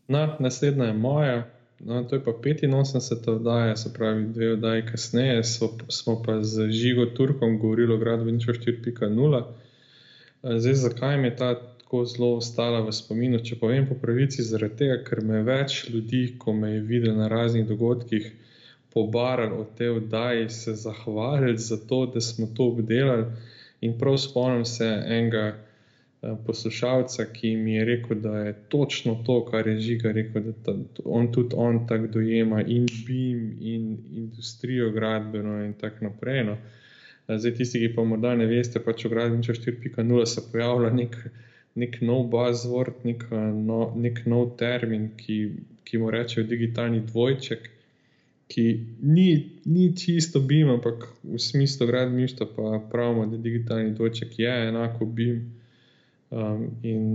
No, 0.08 0.24
naslednja 0.40 0.86
je 0.86 0.94
moja. 0.94 1.50
No, 1.80 2.04
to 2.04 2.16
je 2.16 2.24
pa 2.24 2.32
85, 2.32 3.30
oddaja, 3.30 3.76
se 3.76 3.94
pravi, 3.94 4.26
dve 4.34 4.54
oddaji 4.54 4.86
kasneje, 4.86 5.44
so, 5.44 5.74
smo 5.90 6.22
pa 6.24 6.44
z 6.44 6.70
Žigo 6.72 7.06
Turkom 7.06 7.58
govorili 7.60 7.94
o 7.94 7.98
gradbeništvu 7.98 8.54
4.0. 8.54 9.44
Zdaj, 10.44 10.74
zakaj 10.74 11.18
mi 11.18 11.28
je 11.28 11.36
ta 11.36 11.56
tako 11.56 12.06
zelo 12.06 12.34
ostala 12.36 12.82
v 12.84 12.92
spominu? 12.92 13.38
Če 13.40 13.56
povem 13.62 13.86
po 13.88 13.96
pravici, 13.96 14.44
zaradi 14.44 14.76
tega, 14.82 14.98
ker 15.08 15.22
me 15.24 15.40
več 15.48 15.86
ljudi, 15.88 16.24
ko 16.40 16.52
me 16.58 16.74
je 16.74 16.82
videl 16.90 17.16
na 17.16 17.30
raznih 17.32 17.64
dogodkih, 17.70 18.26
pobarali 18.92 19.56
o 19.56 19.64
tej 19.78 19.94
oddaji, 20.02 20.50
se 20.52 20.76
zahvalili 20.82 21.56
za 21.58 21.78
to, 21.88 22.02
da 22.16 22.22
smo 22.22 22.50
to 22.58 22.68
obdelali. 22.74 23.30
In 23.88 23.96
prav 24.00 24.20
spomnim 24.20 24.66
se 24.68 24.90
enega. 24.90 25.46
Eh, 26.24 26.36
poslušalca, 26.48 27.26
ki 27.36 27.56
mi 27.60 27.74
je 27.76 27.86
rekel, 27.86 28.20
da 28.24 28.38
je 28.46 28.54
točno 28.72 29.18
to, 29.26 29.42
kar 29.46 29.68
je 29.68 29.80
žiga 29.84 30.12
rekel, 30.16 30.46
da 30.46 30.54
ta, 30.66 30.76
on 31.06 31.32
tudi 31.36 31.56
on 31.60 31.82
tako 31.88 32.08
dojema 32.14 32.62
in 32.62 32.86
BIM 33.08 33.42
in 33.62 33.90
industrijo 34.16 34.92
gradbeno 34.92 35.58
in 35.66 35.74
tako 35.74 36.06
naprej. 36.06 36.44
No. 36.48 36.54
Eh, 36.54 36.83
zdaj, 37.28 37.54
tisti, 37.58 37.80
ki 37.80 37.94
pa 37.96 38.04
morda 38.08 38.34
ne 38.36 38.48
veste, 38.50 38.82
pač 38.84 39.06
v 39.06 39.14
gradbeniču 39.14 39.56
4.0 39.56 40.26
se 40.28 40.44
pojavlja 40.52 40.90
nek, 40.96 41.16
nek 41.80 42.02
nov 42.06 42.26
buzzword, 42.34 43.06
nek, 43.08 43.28
no, 43.70 43.86
nek 43.96 44.26
nov 44.30 44.58
termin, 44.60 45.10
ki, 45.20 45.38
ki 45.88 46.02
mu 46.02 46.12
rečejo 46.14 46.48
digitalni 46.50 47.04
dvojček. 47.08 47.70
Ki 48.54 48.66
ni, 49.02 49.28
ni 49.66 49.88
čisto 49.98 50.42
BIM, 50.44 50.76
ampak 50.76 51.08
v 51.24 51.40
smislu 51.42 51.88
gradbeništva 51.90 52.50
pa 52.56 52.82
pravimo, 52.92 53.26
da 53.32 53.40
digitalni 53.42 53.96
dvojček 53.96 54.36
je 54.40 54.60
enako 54.68 55.08
BIM. 55.08 55.40
Um, 56.34 56.68
in 56.84 57.08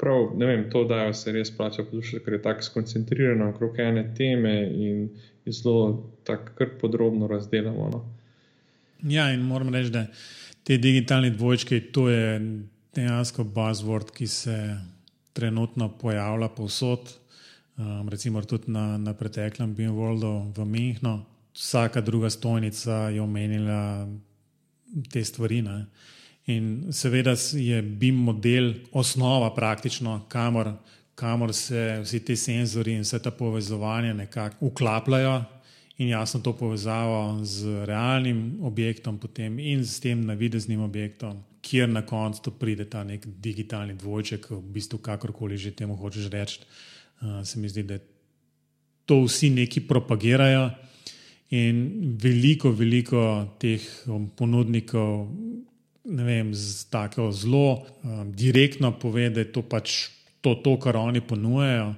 prav, 0.00 0.32
ne 0.38 0.46
vem, 0.46 0.64
to 0.70 0.84
dajo 0.88 1.12
se 1.12 1.32
res 1.32 1.52
plača 1.56 1.84
poslušati, 1.84 2.24
ker 2.24 2.38
je 2.38 2.42
tako 2.42 2.62
skoncentrirano 2.62 3.48
okrog 3.52 3.78
ene 3.78 4.08
teme 4.16 4.56
in 4.72 5.08
zelo 5.46 6.10
tako 6.24 6.66
podrobno 6.80 7.28
razdelamo. 7.30 7.88
No. 7.92 8.04
Ja, 9.02 9.32
in 9.32 9.40
moram 9.40 9.74
reči, 9.74 9.90
da 9.90 10.06
te 10.64 10.78
digitalne 10.78 11.30
dvojčke, 11.30 11.80
to 11.92 12.08
je 12.08 12.40
dejansko 12.94 13.44
buzzword, 13.44 14.12
ki 14.14 14.26
se 14.26 14.56
trenutno 15.32 15.88
pojavlja 15.98 16.48
povsod. 16.48 17.12
Um, 17.76 18.08
recimo 18.08 18.42
tudi 18.42 18.70
na, 18.70 18.98
na 18.98 19.14
preteklem 19.14 19.74
Beamworldu 19.74 20.52
v 20.56 20.64
Mehnu, 20.64 21.24
vsaka 21.54 22.00
druga 22.00 22.30
stojnica 22.30 23.08
je 23.10 23.22
omenila 23.22 24.06
te 25.10 25.24
stvari. 25.24 25.62
Ne. 25.62 25.86
In 26.46 26.92
seveda 26.92 27.34
je 27.52 27.82
BIM 27.82 28.14
model 28.14 28.74
osnova, 28.92 29.50
praktično, 29.54 30.20
kamor, 30.28 30.70
kamor 31.14 31.52
se 31.54 32.00
vsi 32.04 32.20
ti 32.24 32.36
senzori 32.36 32.94
in 32.94 33.02
vse 33.02 33.18
ta 33.22 33.30
povezovanja 33.30 34.14
nekako 34.14 34.66
uklapljajo 34.66 35.42
in 35.98 36.08
jasno 36.08 36.40
to 36.40 36.52
povezavo 36.52 37.44
z 37.44 37.84
realnim 37.86 38.58
objektom 38.62 39.18
potem 39.18 39.58
in 39.58 39.86
s 39.86 40.00
tem 40.00 40.24
navideznim 40.26 40.80
objektom, 40.80 41.42
kjer 41.62 41.88
na 41.88 42.02
koncu 42.02 42.50
pride 42.50 42.84
ta 42.90 43.04
nek 43.04 43.26
digitalni 43.26 43.94
dvojček, 43.94 44.50
v 44.50 44.60
bistvu 44.74 44.98
kakorkoli 44.98 45.56
že 45.56 45.70
temu 45.70 45.96
hočeš 45.96 46.28
reči. 46.30 46.60
Uh, 47.22 47.44
se 47.44 47.60
mi 47.60 47.68
zdi, 47.68 47.82
da 47.82 47.98
to 49.06 49.22
vsi 49.24 49.50
neki 49.50 49.86
propagirajo. 49.88 50.70
In 51.54 52.16
veliko, 52.18 52.72
veliko 52.72 53.46
teh 53.62 53.80
ponudnikov 54.36 55.28
vem, 56.04 56.54
z 56.54 56.90
tako 56.90 57.30
zelo 57.32 57.84
um, 58.02 58.32
direktno 58.32 58.92
pove, 58.98 59.30
da 59.30 59.40
je 59.40 59.52
to 59.52 59.62
pač 59.62 60.10
to, 60.40 60.54
to 60.54 60.76
kar 60.80 60.96
oni 60.96 61.20
ponujajo. 61.20 61.94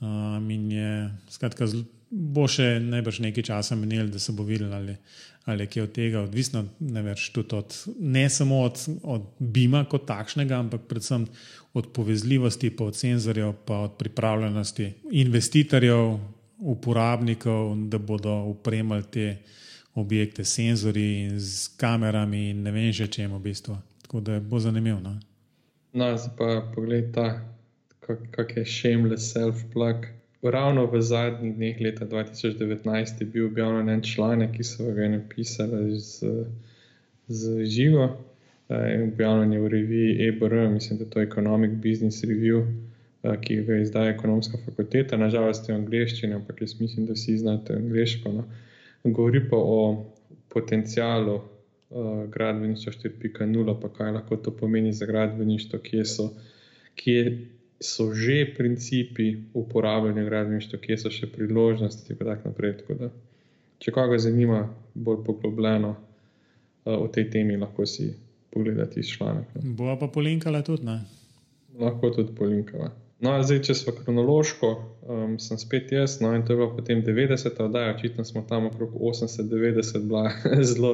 Um, 0.00 0.50
in 0.50 0.70
je, 0.72 0.92
skratka, 1.28 1.66
zlo, 1.66 1.84
bo 2.10 2.46
še 2.48 2.78
najbrž 2.80 3.20
nekaj 3.26 3.48
časa 3.50 3.76
menil, 3.76 4.08
da 4.08 4.18
se 4.18 4.32
bo 4.32 4.46
videl, 4.46 4.72
ali, 4.74 4.96
ali 5.44 5.68
je 5.74 5.82
od 5.82 5.92
tega 5.92 6.22
odvisno, 6.24 6.64
ne, 6.80 7.02
več, 7.04 7.30
od, 7.36 7.76
ne 8.00 8.24
samo 8.30 8.62
od, 8.64 8.80
od 9.02 9.28
Bima 9.38 9.84
kot 9.84 10.06
takšnega, 10.08 10.62
ampak 10.64 10.88
predvsem 10.88 11.28
od 11.76 11.92
povezljivosti, 11.92 12.70
pa 12.70 12.88
od 12.88 12.96
senzorjev, 12.96 13.52
pa 13.68 13.84
od 13.88 13.98
pripravljenosti 14.00 14.92
investitorjev, 15.20 16.18
uporabnikov, 16.58 17.76
da 17.86 17.98
bodo 17.98 18.32
upremali 18.50 19.04
te 19.10 19.36
objekte, 19.94 20.44
senzori 20.44 21.22
in 21.22 21.38
z 21.38 21.76
kamerami 21.78 22.50
in 22.50 22.62
ne 22.62 22.72
vem 22.72 22.92
že 22.92 23.06
čemu 23.06 23.38
v 23.38 23.42
bistvu. 23.42 23.78
Tako 24.02 24.20
da 24.20 24.40
bo 24.40 24.58
zanimivo. 24.58 25.00
No, 25.00 25.18
no 25.92 26.16
zdaj 26.16 26.34
pa 26.38 26.72
pogled 26.74 27.14
ta, 27.14 27.44
kak, 28.00 28.56
je 28.56 28.64
shameless 28.66 29.34
self-plug. 29.34 30.17
Ravno 30.42 30.86
v 30.86 31.02
zadnjih 31.02 31.54
dneh 31.56 31.80
leta 31.80 32.06
2019 32.06 33.20
je 33.20 33.26
bil 33.26 33.46
objavljen 33.46 33.88
en 33.88 34.02
članek, 34.02 34.52
ki 34.54 34.64
so 34.64 34.86
ga 34.94 35.08
napisali 35.08 35.98
z, 35.98 36.44
z 37.28 37.64
živo. 37.66 38.06
Objavljen 39.12 39.52
je 39.52 39.60
v 39.60 39.68
reviji 39.68 40.28
EBR, 40.28 40.54
mislim, 40.70 40.98
da 40.98 41.04
to 41.04 41.20
je 41.20 41.26
Economic 41.26 41.72
Business 41.82 42.22
Review, 42.24 42.62
ki 43.40 43.56
ga 43.66 43.80
izdaja 43.82 44.14
ekonomska 44.14 44.58
fakulteta. 44.64 45.16
Nažalost 45.16 45.68
je 45.68 45.74
v 45.74 45.80
angleščini, 45.80 46.34
ampak 46.34 46.62
jaz 46.62 46.78
mislim, 46.80 47.06
da 47.06 47.18
vsi 47.18 47.38
znate 47.38 47.74
angliško. 47.74 48.32
No 48.32 48.44
govori 49.04 49.42
pa 49.50 49.56
o 49.56 50.04
potencijalu 50.48 51.34
uh, 51.34 52.24
gradbeništva 52.30 52.92
4.0, 52.92 53.80
pa 53.82 53.88
kaj 53.88 54.12
lahko 54.12 54.36
to 54.36 54.54
pomeni 54.56 54.92
za 54.92 55.06
gradbeništvo, 55.06 55.78
kje 55.78 56.04
so, 56.04 56.30
kje 56.94 57.38
so 57.80 58.14
že 58.14 58.54
principi 58.56 59.36
uporabljanja 59.54 60.24
gradbeništva, 60.24 60.78
kje 60.78 60.98
so 60.98 61.10
še 61.10 61.30
priložnosti. 61.32 62.14
Tako 62.18 62.52
tako 62.60 62.94
da, 62.94 63.10
če 63.78 63.94
koga 63.94 64.18
zanima 64.18 64.64
bolj 64.94 65.22
poglobljeno 65.26 65.94
uh, 65.94 66.94
o 66.98 67.08
tej 67.08 67.30
temi, 67.30 67.56
lahko 67.56 67.86
si 67.86 68.12
pogledate 68.50 69.02
članek. 69.02 69.52
Bo 69.62 69.96
pa 70.00 70.08
polinkala 70.08 70.62
tudi, 70.62 70.84
ne? 70.84 71.00
Lahko 71.78 72.10
tudi 72.10 72.34
polinkala. 72.34 72.90
No, 73.20 73.32
zdaj, 73.42 73.64
če 73.66 73.74
smo 73.74 73.92
kronološko, 73.96 74.68
um, 75.10 75.38
sem 75.42 75.58
spet 75.58 75.90
jaz, 75.92 76.20
no 76.22 76.30
in 76.36 76.44
to 76.46 76.54
je 76.54 76.60
bilo 76.60 76.70
potem 76.76 77.00
90, 77.02 77.56
oddaja, 77.64 77.96
očitno 77.96 78.24
smo 78.24 78.44
tam 78.46 78.68
okrog 78.70 78.94
80-90 78.94 80.06
bila 80.06 80.30
zelo, 80.70 80.92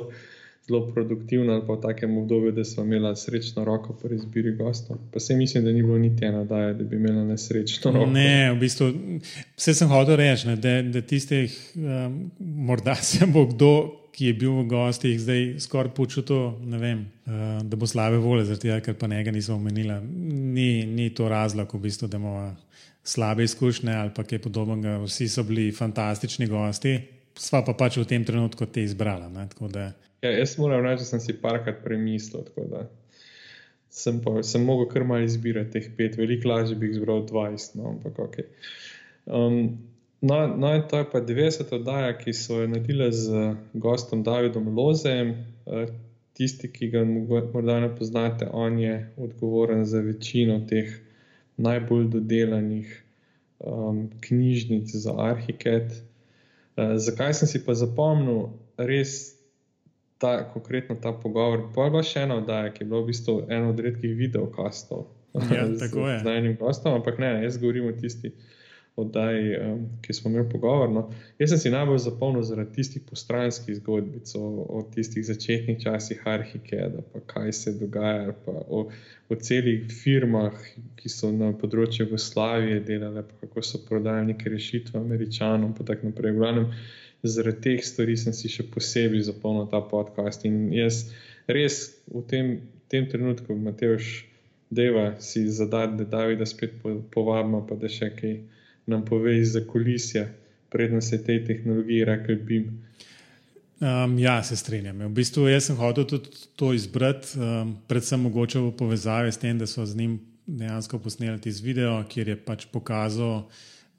zelo 0.67 0.93
produktivna 0.93 1.55
ali 1.55 1.67
pa 1.67 1.75
v 1.75 1.81
takem 1.81 2.19
obdobju, 2.19 2.53
da 2.53 2.65
smo 2.65 2.85
imeli 2.85 3.17
srečno 3.17 3.65
roko 3.65 3.93
pri 4.03 4.17
izbiri 4.17 4.57
gostov. 4.57 4.97
Pa 5.13 5.21
se 5.21 5.37
mislim, 5.37 5.65
da 5.65 5.73
ni 5.73 5.83
bilo 5.83 5.99
niti 5.99 6.25
ena 6.25 6.41
oddaja, 6.41 6.73
da 6.73 6.85
bi 6.85 6.97
imela 6.97 7.25
nesrečno 7.25 7.93
roko. 7.93 8.11
Ne, 8.11 8.53
v 8.53 8.61
bistvu, 8.61 8.93
vse 9.57 9.75
sem 9.75 9.89
hotel 9.89 10.17
reči, 10.17 10.57
da, 10.57 10.79
da 10.83 11.03
tistih, 11.03 11.59
um, 11.77 12.31
morda 12.39 12.95
se 13.11 13.27
bo 13.27 13.47
kdo 13.47 13.75
ki 14.15 14.27
je 14.31 14.35
bil 14.39 14.53
v 14.63 14.69
gostih, 14.71 15.19
zdaj 15.19 15.57
skoraj 15.59 15.91
počutil, 15.95 16.55
vem, 16.79 17.01
uh, 17.27 17.59
da 17.67 17.77
bo 17.77 17.87
slabe 17.87 18.21
volje, 18.23 18.45
zaradi 18.47 18.69
tega, 18.69 18.79
ker 18.87 18.95
pa 18.99 19.09
njega 19.11 19.33
nismo 19.35 19.57
omenili. 19.59 19.97
Ni, 20.55 20.87
ni 20.87 21.09
to 21.11 21.27
razlog, 21.29 21.75
v 21.75 21.81
bistvu, 21.83 22.09
da 22.09 22.21
imamo 22.23 22.55
slabe 23.05 23.45
izkušnje 23.45 23.93
ali 23.93 24.15
kaj 24.15 24.39
podobnega. 24.39 25.01
Vsi 25.03 25.29
so 25.29 25.43
bili 25.43 25.73
fantastični 25.73 26.47
gosti, 26.47 26.95
sva 27.35 27.65
pa 27.67 27.75
pač 27.75 27.99
v 27.99 28.07
tem 28.09 28.25
trenutku 28.25 28.67
te 28.67 28.87
izbrala. 28.87 29.29
Da... 29.69 29.91
Ja, 30.25 30.33
jaz 30.33 30.57
moram 30.59 30.85
reči, 30.87 31.05
da 31.05 31.09
sem 31.13 31.21
si 31.21 31.37
parkrat 31.37 31.83
premislil. 31.85 32.47
Sem, 33.93 34.23
pa, 34.25 34.41
sem 34.43 34.65
mogel 34.65 34.89
kar 34.91 35.05
malo 35.07 35.27
izbirati 35.27 35.77
teh 35.77 35.91
pet, 35.99 36.17
veliko 36.19 36.49
lažje 36.51 36.79
bi 36.81 36.89
jih 36.89 36.97
izbral 36.97 37.27
20. 37.29 37.77
No, 37.79 37.97
ampak 37.97 38.23
ok. 38.29 38.41
Um, 39.27 39.67
No, 40.25 40.47
no, 40.57 40.83
to 40.89 40.99
je 40.99 41.05
pa 41.13 41.21
90 41.21 41.73
oddaja, 41.77 42.13
ki 42.17 42.33
so 42.33 42.63
jo 42.63 42.69
naredili 42.73 43.11
z 43.13 43.57
gostom 43.75 44.23
Davidom 44.25 44.71
Lozem. 44.73 45.35
Eh, 45.67 45.91
tisti, 46.33 46.71
ki 46.73 46.89
ga 46.95 47.03
morda 47.05 47.81
ne 47.81 47.91
poznate, 47.97 48.49
on 48.53 48.79
je 48.79 48.95
odgovoren 49.17 49.85
za 49.85 50.01
večino 50.01 50.63
teh 50.69 50.89
najbolj 51.57 52.09
dodelanih 52.09 53.03
um, 53.59 54.11
knjižnic 54.21 54.95
za 54.95 55.13
arhiket. 55.19 55.93
Uh, 56.77 56.97
zakaj 56.97 57.35
sem 57.35 57.49
si 57.49 57.61
pa 57.67 57.77
zapomnil 57.77 58.49
res 58.81 59.37
ta, 60.25 60.33
konkretno 60.53 60.97
ta 60.97 61.13
pogovor? 61.13 61.69
Pa 61.77 61.85
je 61.85 61.95
bila 61.95 62.03
še 62.07 62.25
ena 62.25 62.41
oddaja, 62.41 62.73
ki 62.73 62.85
je 62.85 62.89
bila 62.89 63.05
v 63.05 63.13
bistvu 63.13 63.37
ena 63.53 63.69
od 63.69 63.85
redkih 63.85 64.17
videokastov. 64.17 65.07
Ja, 65.53 65.69
tako 65.83 66.09
je. 66.09 66.19
Z 66.25 66.37
enim 66.39 66.57
gostom, 66.61 66.97
ampak 67.01 67.21
ne, 67.21 67.37
jaz 67.45 67.61
govorim 67.61 67.91
o 67.91 67.97
tisti 67.99 68.33
oddaj, 68.97 69.41
um, 69.59 69.81
ki 70.03 70.15
smo 70.15 70.31
imeli 70.31 70.47
pogovor. 70.51 70.91
No. 70.95 71.03
Jaz 71.39 71.51
sem 71.51 71.59
si 71.59 71.73
najbolj 71.75 71.99
zapomnil 72.05 72.45
zaradi 72.47 72.77
tistih 72.77 73.03
postranskih 73.09 73.77
zgodbic 73.81 74.31
o, 74.39 74.45
o 74.79 74.83
tistih 74.95 75.27
začetnih 75.27 75.81
časih 75.83 76.23
arhike, 76.31 76.79
da 76.95 77.03
pa 77.13 77.23
kaj 77.35 77.53
se 77.53 77.75
dogaja, 77.81 78.37
pa 78.47 78.55
o, 78.69 78.85
o 79.29 79.39
celih 79.49 79.91
firmah, 79.91 80.55
ki 81.01 81.11
so 81.11 81.33
na 81.35 81.51
področju 81.59 82.07
Jugoslavije 82.07 82.85
delale, 82.87 83.27
pa 83.27 83.43
kako 83.43 83.67
so 83.67 83.83
prodajali 83.89 84.31
neke 84.31 84.55
rešitve 84.55 85.01
američanom 85.03 85.75
in 85.75 85.91
tako 85.91 86.13
naprej. 86.13 86.39
Glavnem, 86.39 86.71
zaradi 87.29 87.61
teh 87.61 87.85
stvari 87.85 88.17
sem 88.17 88.33
si 88.37 88.51
še 88.53 88.67
posebej 88.71 89.27
zapomnil 89.31 89.69
ta 89.71 89.81
podcast. 89.81 90.45
In 90.45 90.73
jaz 90.75 91.09
res 91.49 91.97
v 92.09 92.23
tem, 92.29 92.55
tem 92.93 93.09
trenutku, 93.09 93.57
Mateoš, 93.57 94.25
deva 94.75 95.15
si 95.21 95.47
zadati, 95.49 96.03
da 96.03 96.05
Davida 96.05 96.47
spet 96.47 96.81
povabimo, 97.15 97.65
pa 97.69 97.79
da 97.79 97.89
še 97.89 98.11
kaj 98.17 98.39
nam 98.91 99.05
pove 99.05 99.37
iz 99.39 99.57
kulisja, 99.71 100.27
predtem 100.73 101.01
se 101.01 101.23
tej 101.25 101.45
tehnologiji 101.47 102.05
rekel 102.05 102.41
BIM. 102.45 102.73
Um, 103.85 104.19
ja, 104.19 104.43
se 104.43 104.57
strinjam. 104.57 105.03
V 105.09 105.13
bistvu 105.17 105.49
sem 105.61 105.77
hotel 105.77 106.07
tudi 106.09 106.31
to 106.57 106.73
izbrati, 106.73 107.39
um, 107.39 107.75
predvsem 107.89 108.21
mogoče 108.21 108.63
v 108.63 108.73
povezavi 108.79 109.33
s 109.33 109.41
tem, 109.41 109.59
da 109.59 109.67
so 109.67 109.87
z 109.87 109.97
njim 109.97 110.19
dejansko 110.47 110.99
posneli 110.99 111.41
tiz 111.41 111.61
video, 111.61 111.97
kjer 112.09 112.29
je 112.29 112.37
pač 112.37 112.67
pokazal 112.73 113.49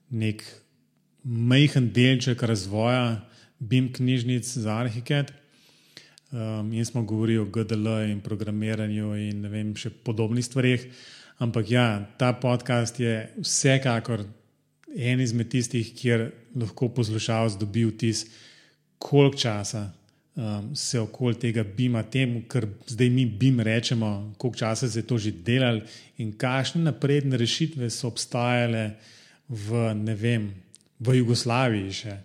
nek 0.10 0.44
majhen 1.26 1.90
delček 1.94 2.44
razvoja 2.44 3.26
BIM 3.60 3.90
knjižnic 3.94 4.46
za 4.58 4.78
arhitekt. 4.78 5.34
Um, 6.32 6.74
in 6.74 6.86
smo 6.86 7.04
govorili 7.04 7.38
o 7.38 7.46
GDL 7.46 7.88
in 8.12 8.22
programiranju 8.22 9.16
in 9.16 9.42
ne 9.42 9.50
vem, 9.50 9.76
še 9.76 9.90
podobnih 9.90 10.46
stvarih. 10.46 10.88
Ampak 11.40 11.70
ja, 11.72 11.86
ta 12.18 12.34
podcast 12.34 13.00
je 13.00 13.30
vsekakor 13.40 14.26
en 14.96 15.22
izmed 15.22 15.50
tistih, 15.52 15.94
kjer 15.96 16.30
lahko 16.56 16.90
poslušalec 16.96 17.56
dobi 17.60 17.86
vtis, 17.88 18.26
koliko 19.00 19.38
časa 19.38 19.86
um, 20.36 20.74
se 20.76 21.00
okoli 21.00 21.40
tega 21.40 21.64
bima, 21.64 22.04
temu, 22.04 22.44
kar 22.48 22.68
zdaj 22.88 23.10
mi 23.10 23.26
bim 23.26 23.60
rečemo, 23.60 24.34
koliko 24.38 24.58
časa 24.58 24.90
se 24.90 25.00
je 25.00 25.08
to 25.08 25.18
že 25.18 25.32
delalo 25.32 25.82
in 26.18 26.34
kakšne 26.38 26.84
napredne 26.84 27.38
rešitve 27.38 27.90
so 27.90 28.08
obstajale 28.08 28.96
v, 29.50 29.94
ne 29.94 30.16
vem, 30.16 30.50
v 31.00 31.18
Jugoslaviji 31.22 31.98
še. 32.02 32.20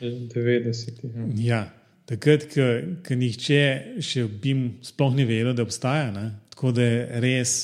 90. 0.00 1.04
Ja. 1.14 1.30
ja. 1.44 1.62
Takrat, 2.04 2.50
ko 3.00 3.16
nihče 3.16 3.60
še 4.04 4.26
bim 4.28 4.74
sploh 4.84 5.14
ni 5.16 5.24
vedel, 5.24 5.54
da 5.56 5.64
obstaja. 5.64 6.10
Ne? 6.12 6.26
Tako 6.52 6.74
da 6.76 6.84
je 6.84 7.22
res 7.24 7.54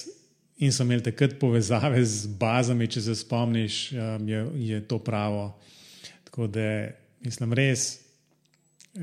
in 0.60 0.72
so 0.72 0.84
imeli 0.84 1.04
takrat 1.04 1.36
povezave 1.40 2.00
z 2.04 2.28
bazami, 2.40 2.88
če 2.88 3.02
se 3.04 3.16
spomniš, 3.20 3.80
um, 3.92 4.28
je, 4.28 4.40
je 4.70 4.80
to 4.88 4.98
pravo. 5.04 5.50
Tako 6.28 6.48
da 6.52 6.64
mislim, 7.24 7.52
res, 7.56 7.86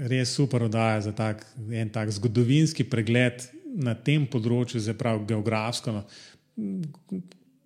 res 0.10 0.34
super 0.34 0.68
oddaja 0.68 1.08
za 1.10 1.14
tak, 1.18 1.46
en 1.70 1.90
tak 1.94 2.14
zgodovinski 2.14 2.86
pregled 2.90 3.46
na 3.78 3.94
tem 3.94 4.26
področju, 4.30 4.82
zdaj 4.82 4.98
prav 4.98 5.22
geografsko. 5.30 5.94
No, 5.98 6.06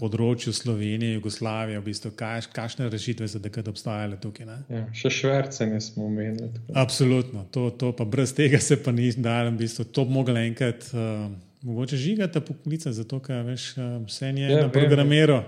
Področju 0.02 0.54
Slovenije, 0.56 1.20
Jugoslavije, 1.20 1.78
v 1.78 1.86
bistvu, 1.86 2.12
kaj, 2.18 2.48
kakšne 2.56 2.88
rešitve 2.90 3.28
so 3.30 3.42
takrat 3.44 3.70
obstajale 3.70 4.18
tukaj. 4.22 4.50
Ja, 4.72 4.82
še 4.98 5.12
švrce 5.14 5.68
nismo 5.70 6.10
imeli. 6.10 6.50
Absolutno, 6.74 7.46
to, 7.54 7.70
to 7.70 7.92
pa 7.94 8.08
brez 8.10 8.34
tega 8.34 8.58
se 8.58 8.80
pa 8.82 8.94
ni 8.96 9.12
dalo, 9.14 9.54
v 9.54 9.62
bistvu, 9.62 9.86
to 9.94 10.08
bi 10.10 10.18
mogli 10.18 10.48
enkrat. 10.50 10.90
Uh, 10.96 11.30
Mogoče 11.62 11.98
žigate 12.02 12.42
poklice, 12.42 12.90
zato 12.90 13.20
ker 13.22 13.44
veš, 13.46 13.68
eh, 13.78 13.90
vse 14.08 14.32
je 14.34 14.48
ja, 14.50 14.64
na 14.64 14.70
programiru, 14.74 15.44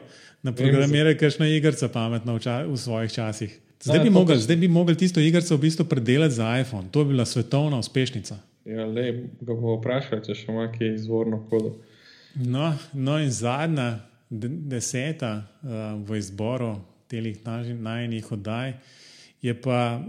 na 0.46 0.52
programiru, 0.54 1.16
kakšna 1.18 1.48
igrica 1.50 1.90
pametna 1.90 2.36
v, 2.38 2.42
ča, 2.44 2.58
v 2.70 2.78
svojih 2.78 3.10
časih. 3.10 3.56
Zdaj 3.82 4.00
bi, 4.00 4.12
mogli, 4.14 4.38
zdaj 4.38 4.60
bi 4.62 4.68
mogli 4.70 4.94
tisto 4.96 5.20
igrico 5.20 5.58
v 5.58 5.64
bistvu 5.66 5.86
predelati 5.90 6.38
za 6.38 6.52
iPhone, 6.60 6.94
to 6.94 7.02
bi 7.04 7.16
bila 7.16 7.26
svetovna 7.26 7.82
uspešnica. 7.82 8.38
Ja, 8.70 8.86
le, 8.86 9.26
ga 9.42 9.56
bomo 9.58 9.80
vprašali, 9.80 10.22
če 10.24 10.38
še 10.38 10.52
ima 10.54 10.70
kaj 10.72 10.94
izvorno 10.94 11.42
kodo. 11.50 11.74
No, 12.38 12.70
no 12.94 13.18
in 13.20 13.34
zadnja, 13.34 14.04
deseta 14.42 15.36
uh, 15.38 15.94
v 16.02 16.18
izboru 16.18 16.76
telih 17.08 17.38
najnih 17.46 18.32
oddaj 18.32 18.74
je 19.42 19.54
pa. 19.54 20.02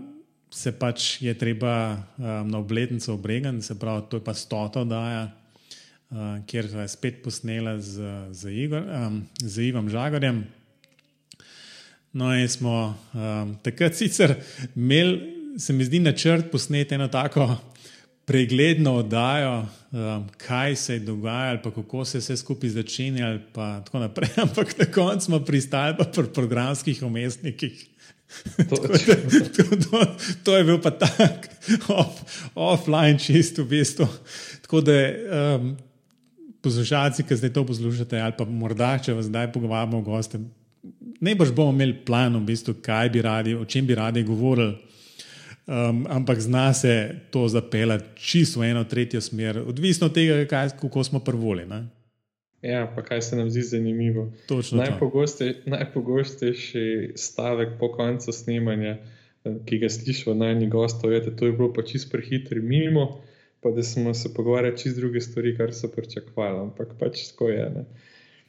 Se 0.54 0.70
pač 0.70 1.18
je 1.18 1.32
treba 1.34 1.98
um, 2.14 2.46
na 2.46 2.60
obletnico 2.62 3.10
obregati, 3.16 3.58
se 3.62 3.74
pravi, 3.74 4.04
to 4.06 4.20
je 4.20 4.22
pa 4.22 4.34
stota 4.38 4.84
oddaja, 4.84 5.24
uh, 5.26 6.46
kjer 6.46 6.68
je 6.70 6.84
spet 6.88 7.16
posnela 7.24 7.72
z, 7.82 8.06
z, 8.30 8.52
Igor, 8.62 8.86
um, 8.86 9.16
z 9.42 9.66
Ivom 9.66 9.90
Žagorjem. 9.90 10.44
No, 12.14 12.30
in 12.38 12.46
smo 12.46 12.94
um, 12.94 13.56
takrat 13.66 13.98
sicer 13.98 14.36
imeli, 14.76 15.58
se 15.58 15.74
mi 15.74 15.84
zdi, 15.84 15.98
načrt 15.98 16.52
posneti 16.54 16.94
eno 16.94 17.10
tako 17.10 17.50
pregledno 18.24 18.94
oddajo, 18.94 19.66
um, 19.92 20.28
kaj 20.36 20.76
se 20.76 20.94
je 20.94 21.00
dogajalo, 21.00 21.60
pa 21.64 21.70
kako 21.70 22.04
se 22.04 22.18
je 22.18 22.20
vse 22.20 22.36
skupaj 22.36 22.70
začenjalo, 22.70 23.38
pa 23.52 23.80
tako 23.84 23.98
naprej. 23.98 24.30
Ampak 24.44 24.78
na 24.78 24.84
koncu 24.84 25.24
smo 25.24 25.40
pristali 25.40 25.96
pa 25.98 26.04
pri 26.04 26.32
programskih 26.34 27.02
umestnikih. 27.02 27.86
To, 28.68 28.76
to, 28.76 28.88
to, 29.54 29.76
to, 29.76 30.06
to 30.42 30.56
je 30.56 30.64
bil 30.64 30.80
pa 30.82 30.90
tak 30.90 31.46
off, 31.88 32.22
offline, 32.54 33.18
čist 33.18 33.58
v 33.58 33.64
bistvu. 33.68 34.08
Tako 34.64 34.80
da 34.80 34.96
um, 35.54 35.76
poslušalci, 36.64 37.22
ki 37.22 37.36
zdaj 37.36 37.52
to 37.52 37.66
poslušate, 37.66 38.18
ali 38.20 38.34
pa 38.38 38.44
morda, 38.48 38.96
če 38.98 39.14
vas 39.14 39.28
zdaj 39.28 39.52
pogovarjamo, 39.52 40.00
goste, 40.02 40.40
ne 41.20 41.34
boš 41.38 41.52
bomo 41.54 41.76
imeli 41.76 41.94
plan, 42.06 42.34
v 42.40 42.42
bistvu, 42.48 42.74
kaj 42.82 43.12
bi 43.14 43.22
radi, 43.22 43.54
o 43.54 43.64
čem 43.64 43.86
bi 43.86 43.94
radi 43.94 44.24
govorili. 44.26 44.74
Um, 45.66 46.06
ampak 46.08 46.40
zna 46.40 46.74
se 46.74 47.14
to 47.30 47.48
zapeljati 47.48 48.04
čisto 48.20 48.60
v 48.60 48.70
eno 48.70 48.84
tretjo 48.84 49.20
smer, 49.20 49.58
odvisno 49.58 50.06
od 50.06 50.14
tega, 50.14 50.44
kaj, 50.44 50.68
kako 50.80 51.04
smo 51.04 51.20
prvoli. 51.20 51.66
Ne? 51.66 51.86
Ja, 52.62 52.92
pa 52.96 53.02
kaj 53.02 53.22
se 53.22 53.36
nam 53.36 53.50
zdi 53.50 53.62
zanimivo. 53.62 54.32
Najpogoste, 54.72 55.54
najpogostejši 55.66 57.12
stavek 57.16 57.78
po 57.80 57.92
koncu 57.92 58.32
snemanja, 58.32 58.98
eh, 59.44 59.56
ki 59.64 59.78
ga 59.78 59.88
slišiš 59.88 60.26
od 60.26 60.36
najnižjih 60.36 60.72
gostov, 60.72 61.12
je, 61.12 61.20
da 61.20 61.36
to 61.36 61.46
je 61.46 61.52
bilo 61.52 61.72
pa 61.72 61.82
čisto 61.82 62.12
prehitro 62.12 62.62
mimo 62.62 63.24
pa 63.64 63.70
da 63.70 63.82
smo 63.82 64.14
se 64.14 64.34
pogovarjali 64.34 64.78
čez 64.78 64.96
druge 64.96 65.20
stvari, 65.20 65.56
kar 65.56 65.74
so 65.74 65.88
pričakovali. 65.88 66.58
Ampak 66.60 66.88
pač 67.00 67.28
tako 67.30 67.48
je. 67.48 67.70
Ne? 67.70 67.84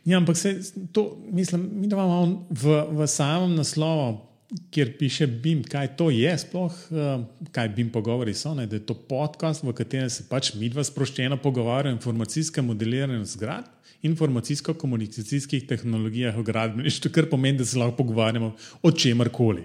Ja, 0.05 0.17
ampak 0.17 0.37
se, 0.37 0.59
to, 0.91 1.17
mislim, 1.31 1.69
mi 1.73 1.87
imamo 1.87 2.47
v, 2.49 2.83
v 2.91 3.07
samem 3.07 3.55
naslovu, 3.55 4.17
kjer 4.71 4.97
piše 4.97 5.27
BIM, 5.27 5.63
kaj 5.63 5.95
to 5.97 6.09
je, 6.13 6.31
sploh 6.37 6.73
uh, 6.91 7.23
kaj 7.51 7.69
BIM 7.75 7.89
pogovori 7.91 8.33
so. 8.33 8.53
Ne, 8.53 8.67
da 8.67 8.77
je 8.77 8.85
to 8.85 8.93
podcast, 8.93 9.63
v 9.63 9.73
katerem 9.73 10.09
se 10.09 10.27
pač 10.29 10.53
mi 10.59 10.69
dva 10.69 10.83
sproščeno 10.83 11.37
pogovarjamo 11.41 11.95
o 11.95 11.97
informacijskem 11.97 12.65
modeliranju 12.65 13.25
zgrad. 13.25 13.71
Informacijsko-komunikacijskih 14.05 15.65
tehnologijah 15.65 16.35
v 16.37 16.43
gradbeništvu, 16.45 17.09
kar 17.11 17.29
pomeni, 17.29 17.57
da 17.57 17.65
se 17.65 17.79
lahko 17.79 17.95
pogovarjamo 18.03 18.51
o 18.83 18.91
čemer 18.91 19.31
koli. 19.33 19.63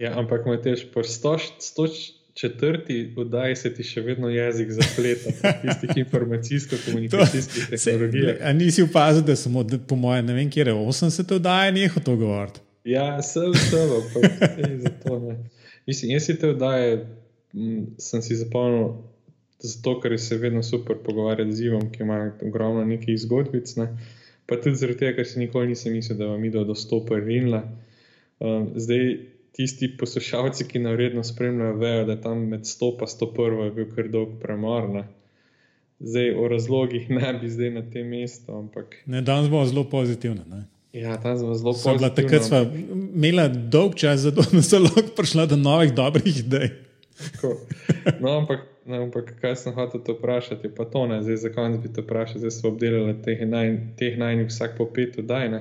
Ja, 0.00 0.16
ampak 0.18 0.46
imaš 0.46 0.64
tež 0.64 0.82
po 0.94 1.04
100, 1.06 1.36
100, 1.60 1.86
četrti 2.34 3.14
oddaji 3.18 3.56
se 3.56 3.70
ti 3.74 3.84
še 3.84 4.00
vedno 4.00 4.30
jezik 4.32 4.72
zapleta, 4.74 5.52
tistih 5.62 6.02
informacijsko-komunikacijskih 6.02 7.68
tehnologij. 7.70 8.32
A 8.42 8.52
nisi 8.56 8.82
opazil, 8.82 9.22
da 9.22 9.36
smo, 9.36 9.62
po 9.86 9.96
mojem, 9.96 10.26
ne 10.26 10.34
vem, 10.34 10.50
kje 10.50 10.66
je 10.66 10.74
80 10.74 11.34
oddaj, 11.36 11.72
neho 11.76 12.02
to 12.02 12.16
govoriti? 12.16 12.64
Ja, 12.84 13.22
sem 13.22 13.52
vse, 13.52 13.80
pa 14.14 14.20
zato 14.78 15.18
ne. 15.18 15.36
Mislim, 15.86 16.12
jaz 16.14 16.24
si 16.24 16.38
te 16.38 16.48
oddaje, 16.54 17.06
sem 17.98 18.22
si 18.22 18.36
zapomnil, 18.36 18.94
zato 19.60 19.98
ker 20.00 20.16
se 20.20 20.38
vedno 20.40 20.62
super 20.62 20.96
pogovarjati 21.04 21.52
z 21.52 21.66
Ivom, 21.68 21.90
ki 21.92 22.02
ima 22.02 22.32
ogromno 22.42 22.84
nekih 22.84 23.18
zgodbic. 23.20 23.74
Ne. 23.76 23.90
Pa 24.46 24.56
tudi 24.56 24.80
zaradi 24.80 24.98
tega, 24.98 25.16
ker 25.18 25.28
si 25.28 25.42
nikoli 25.42 25.74
nisem 25.74 25.92
mislil, 25.92 26.18
da 26.18 26.30
vam 26.32 26.44
ido 26.44 26.64
do 26.64 26.74
stopa 26.74 27.20
rinla. 27.20 27.62
Um, 28.40 28.70
zdaj, 28.74 29.12
tisti 29.52 29.90
poslušalci, 30.00 30.64
ki 30.64 30.78
na 30.78 30.94
vredno 30.96 31.24
spremljajo, 31.24 31.76
vejo, 31.76 32.04
da 32.08 32.16
tam 32.20 32.48
med 32.48 32.64
100 32.64 32.92
in 33.00 33.06
101 33.06 33.64
je 33.64 33.70
bil 33.76 33.88
kar 33.94 34.08
dolg 34.08 34.38
premor. 34.42 34.88
Ne? 34.88 35.04
Zdaj, 36.00 36.34
o 36.34 36.48
razlogih 36.48 37.10
ne 37.10 37.32
bi 37.40 37.50
zdaj 37.50 37.70
na 37.70 37.82
tem 37.90 38.08
mestu. 38.08 38.56
Ampak... 38.56 39.02
Ne, 39.06 39.22
danes 39.22 39.50
bomo 39.50 39.66
zelo 39.66 39.84
pozitivni. 39.90 40.46
Ne? 40.48 40.64
Ja, 40.92 41.20
tam 41.22 41.38
smo 41.38 41.54
zelo 41.54 41.72
pozitivni. 41.72 42.14
Takrat 42.14 42.42
smo 42.42 42.58
imeli 43.14 43.48
dolg 43.70 43.94
čas, 43.94 44.20
zato 44.20 44.42
smo 44.42 44.78
lahko 44.86 45.14
prišli 45.16 45.46
do 45.46 45.56
novih 45.56 45.94
dobrih 45.94 46.38
idej. 46.38 46.70
no, 48.20 48.30
ampak, 48.38 48.60
no, 48.86 49.02
ampak 49.02 49.34
kaj 49.40 49.56
sem 49.56 49.74
hotel 49.74 50.02
to 50.04 50.16
vprašati, 50.16 50.70
pa 50.74 50.84
to 50.84 51.06
ne, 51.06 51.22
zdaj 51.22 51.36
za 51.36 51.52
konec 51.54 51.82
bi 51.82 51.92
to 51.92 52.02
vprašal, 52.02 52.38
zdaj 52.38 52.50
smo 52.50 52.72
obdelali 52.72 53.14
teh 53.22 53.44
najnižjih 53.46 54.18
naj, 54.18 54.44
vsak 54.48 54.78
po 54.78 54.88
pet 54.90 55.18
oddaj. 55.18 55.60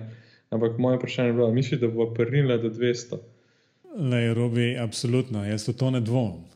Ampak 0.50 0.78
moje 0.78 0.98
vprašanje 0.98 1.30
je 1.30 1.34
bilo, 1.34 1.52
misliš, 1.54 1.82
da 1.82 1.88
bo 1.88 2.14
prnila 2.14 2.58
do 2.58 2.70
200? 2.70 3.20
Le, 4.00 4.34
robi, 4.34 4.78
absolutno, 4.80 5.46
jaz 5.46 5.68
v 5.68 5.74
to 5.78 5.92
ne 5.92 6.02
dvomim. 6.02 6.48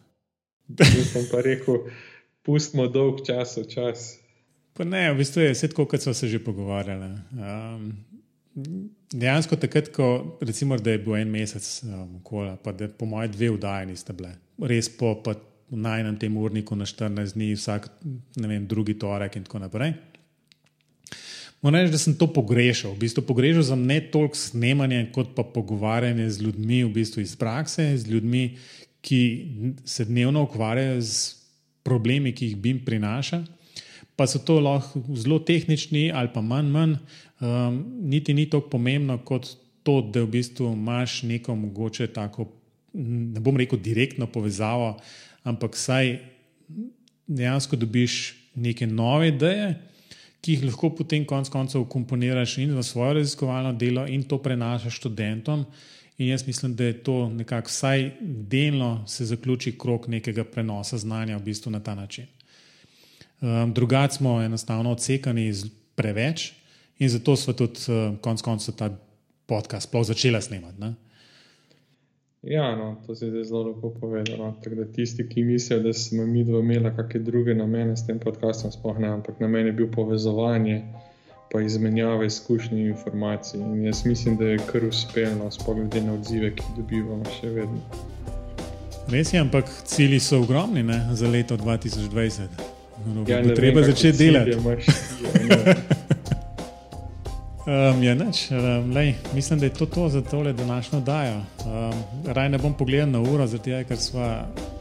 Jaz 0.79 1.11
sem 1.11 1.25
pa 1.31 1.43
rekel, 1.45 1.83
pustimo 2.41 2.87
dolg 2.87 3.21
čas 3.27 3.57
čas. 3.69 4.17
Pa 4.73 4.83
ne, 4.83 5.11
v 5.13 5.19
bistvu 5.21 5.43
je 5.43 5.53
vse 5.53 5.69
tako, 5.69 5.85
kot 5.85 6.01
smo 6.01 6.13
se 6.13 6.27
že 6.27 6.39
pogovarjali. 6.41 7.09
Um, 7.37 7.91
dejansko 9.13 9.57
takrat, 9.57 9.89
ko 9.93 10.37
recimo, 10.41 10.77
je 10.77 10.97
bil 11.01 11.15
en 11.17 11.31
mesec, 11.31 11.65
um, 11.87 12.19
kola, 12.23 12.55
pa 12.61 12.71
da 12.71 12.87
po 12.87 13.05
mojem 13.09 13.31
dve 13.31 13.49
vdaji 13.57 13.89
niste 13.89 14.13
bile, 14.13 14.35
res 14.61 14.89
po 14.89 15.15
najnem 15.73 16.17
tem 16.21 16.37
urniku 16.37 16.75
na 16.77 16.85
14 16.85 17.33
dni, 17.33 17.53
vsak 17.57 17.89
vem, 18.37 18.67
drugi 18.69 18.97
torek 18.99 19.37
in 19.39 19.47
tako 19.47 19.63
naprej. 19.63 19.95
Moram 21.63 21.79
reči, 21.79 21.93
da 21.95 21.99
sem 22.01 22.15
to 22.19 22.27
pogrešal. 22.27 22.91
V 22.91 23.05
bistvu 23.05 23.23
pogrešal 23.23 23.63
sem 23.63 23.85
ne 23.87 24.01
toliko 24.11 24.35
snemanje, 24.35 25.05
kot 25.15 25.31
pa 25.35 25.45
pogovarjanje 25.47 26.27
z 26.35 26.43
ljudmi 26.43 26.83
v 26.83 26.91
bistvu 26.91 27.23
iz 27.23 27.37
prakse, 27.39 27.85
z 27.97 28.11
ljudmi, 28.11 28.57
ki 29.03 29.21
se 29.87 30.05
dnevno 30.05 30.43
ukvarjajo 30.43 30.99
z 31.01 31.35
problemi, 31.83 32.33
ki 32.35 32.51
jih 32.51 32.57
BIM 32.59 32.83
prinaša. 32.85 33.43
Pa 34.19 34.27
so 34.27 34.43
to 34.43 34.59
lahko 34.61 35.01
zelo 35.17 35.39
tehnični 35.39 36.11
ali 36.13 36.29
pa 36.33 36.43
manj, 36.43 36.67
manj 36.69 36.97
um, 37.43 37.83
niti 38.01 38.33
ni 38.33 38.47
tako 38.49 38.69
pomembno 38.69 39.19
kot 39.25 39.49
to, 39.83 39.99
da 40.01 40.23
v 40.23 40.31
bistvu 40.37 40.71
imaš 40.73 41.21
neko 41.27 41.55
mogoče 41.55 42.07
tako, 42.15 42.47
ne 42.93 43.39
bom 43.43 43.57
rekel, 43.59 43.79
direktno 43.83 44.27
povezavo, 44.31 44.95
ampak 45.43 45.75
saj 45.75 46.17
dejansko 47.27 47.75
dobiš 47.75 48.35
neke 48.55 48.87
nove 48.87 49.27
ideje 49.27 49.73
ki 50.43 50.57
jih 50.57 50.63
lahko 50.67 50.89
potem 50.91 51.23
konec 51.25 51.47
koncev 51.49 51.85
komponiraš 51.87 52.57
in 52.59 52.75
v 52.75 52.83
svoje 52.83 53.21
raziskovalno 53.21 53.71
delo 53.79 54.03
in 54.07 54.25
to 54.27 54.41
prenašaš 54.43 54.99
študentom. 54.99 55.63
In 56.17 56.27
jaz 56.27 56.43
mislim, 56.47 56.75
da 56.75 56.83
je 56.83 56.97
to 57.03 57.29
nekako 57.29 57.71
vsaj 57.71 58.11
delno 58.21 59.07
se 59.07 59.25
zaključi 59.25 59.77
krok 59.79 60.07
nekega 60.07 60.43
prenosa 60.43 60.97
znanja 60.97 61.37
v 61.37 61.43
bistvu 61.47 61.71
na 61.71 61.79
ta 61.79 61.95
način. 61.95 62.27
Um, 63.41 63.73
Drugače 63.73 64.19
smo 64.19 64.41
enostavno 64.41 64.91
odsekani 64.91 65.53
preveč 65.95 66.51
in 66.99 67.09
zato 67.09 67.35
smo 67.35 67.53
tudi 67.53 67.79
uh, 67.87 68.17
konec 68.21 68.41
koncev 68.41 68.75
ta 68.75 68.89
podcast 69.45 69.89
sploh 69.89 70.05
začela 70.05 70.41
snemati. 70.41 70.81
Ne? 70.81 70.93
Ja, 72.43 72.75
no, 72.75 72.95
to 73.07 73.15
si 73.15 73.29
zdaj 73.29 73.43
zelo 73.43 73.63
lepo 73.63 73.89
povedal. 73.89 74.37
No. 74.37 74.55
Da 74.75 74.85
tisti, 74.85 75.27
ki 75.29 75.43
mislijo, 75.43 75.79
da 75.83 75.93
smo 75.93 76.25
mi 76.25 76.43
dva 76.43 76.59
imeli 76.59 76.91
kakšne 76.95 77.19
druge 77.19 77.55
namene 77.55 77.95
s 77.97 78.05
tem 78.07 78.19
podcastom, 78.19 78.71
sploh 78.71 78.99
ne, 78.99 79.07
ampak 79.07 79.39
namen 79.39 79.65
je 79.65 79.71
bil 79.71 79.87
povezovanje 79.91 80.83
in 81.53 81.65
izmenjava 81.65 82.25
izkušnji 82.25 82.81
in 82.81 82.87
informacij. 82.87 83.59
In 83.59 83.85
jaz 83.85 84.05
mislim, 84.05 84.37
da 84.37 84.45
je 84.45 84.57
kar 84.71 84.85
uspešno, 84.85 85.51
sploh 85.51 85.77
glede 85.77 86.01
na 86.01 86.13
odzive, 86.13 86.55
ki 86.55 86.63
jih 86.63 86.77
dobivamo 86.77 87.23
še 87.39 87.49
vedno. 87.49 87.79
Res 89.07 89.33
je, 89.33 89.39
ampak 89.39 89.69
cilji 89.85 90.19
so 90.19 90.41
ogromni 90.41 90.83
ne, 90.83 90.99
za 91.13 91.29
leto 91.29 91.57
2020. 91.57 92.41
No, 93.05 93.25
ja, 93.27 93.43
treba 93.55 93.83
začeti 93.83 94.17
delati. 94.17 94.57
Um, 97.63 98.03
ja, 98.03 98.11
neč, 98.15 98.49
um, 98.51 98.91
lej, 98.91 99.13
mislim, 99.33 99.59
da 99.59 99.65
je 99.65 99.73
to, 99.73 99.85
to 99.85 100.09
za 100.09 100.21
tole 100.21 100.53
današnjo 100.53 100.99
dajo. 100.99 101.35
Um, 101.35 101.93
raj 102.25 102.49
ne 102.49 102.57
bom 102.57 102.73
pogledal 102.73 103.09
na 103.09 103.21
uro, 103.21 103.47
tega, 103.47 103.83
ker 103.87 103.97
smo 103.97 104.25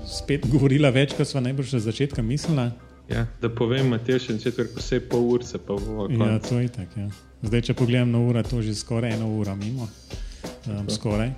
spet 0.06 0.46
govorili 0.52 0.90
več, 0.90 1.14
kot 1.14 1.28
smo 1.28 1.40
najbolj 1.40 1.64
že 1.64 1.80
začetka 1.80 2.22
mislili. 2.22 2.70
Ja, 3.08 3.26
da 3.42 3.50
povem, 3.54 3.86
Matej, 3.92 4.18
še 4.24 4.38
četvrt, 4.42 4.74
vse 4.78 4.98
pol 5.06 5.28
ure, 5.36 5.46
pa 5.66 5.76
bo 5.78 6.08
vse. 6.08 6.18
Ja, 6.18 6.38
to 6.42 6.58
je 6.58 6.72
tako. 6.74 7.04
Ja. 7.04 7.08
Zdaj, 7.42 7.62
če 7.68 7.76
pogledam 7.78 8.10
na 8.10 8.18
uro, 8.18 8.42
to 8.42 8.58
je 8.58 8.72
že 8.72 8.74
skoraj 8.80 9.14
eno 9.14 9.30
uro 9.30 9.54
mimo. 9.56 9.86
Um, 10.66 10.90
skoraj. 10.90 11.30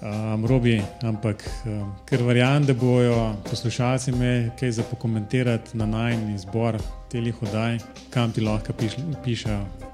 Um, 0.00 0.46
robi, 0.48 0.80
ampak 1.04 1.44
um, 1.68 1.92
ker 2.08 2.24
verjamem, 2.26 2.66
da 2.66 2.74
bojo 2.74 3.36
poslušalci 3.50 4.16
me 4.16 4.32
kaj 4.58 4.80
za 4.80 4.86
pokomentirati 4.90 5.76
na 5.78 5.86
najni 5.86 6.38
zbor 6.42 6.80
teh 7.12 7.30
hodaj, 7.38 7.78
kam 8.10 8.32
ti 8.32 8.40
lahko 8.40 8.72
piš, 8.72 8.96
pišejo. 9.24 9.89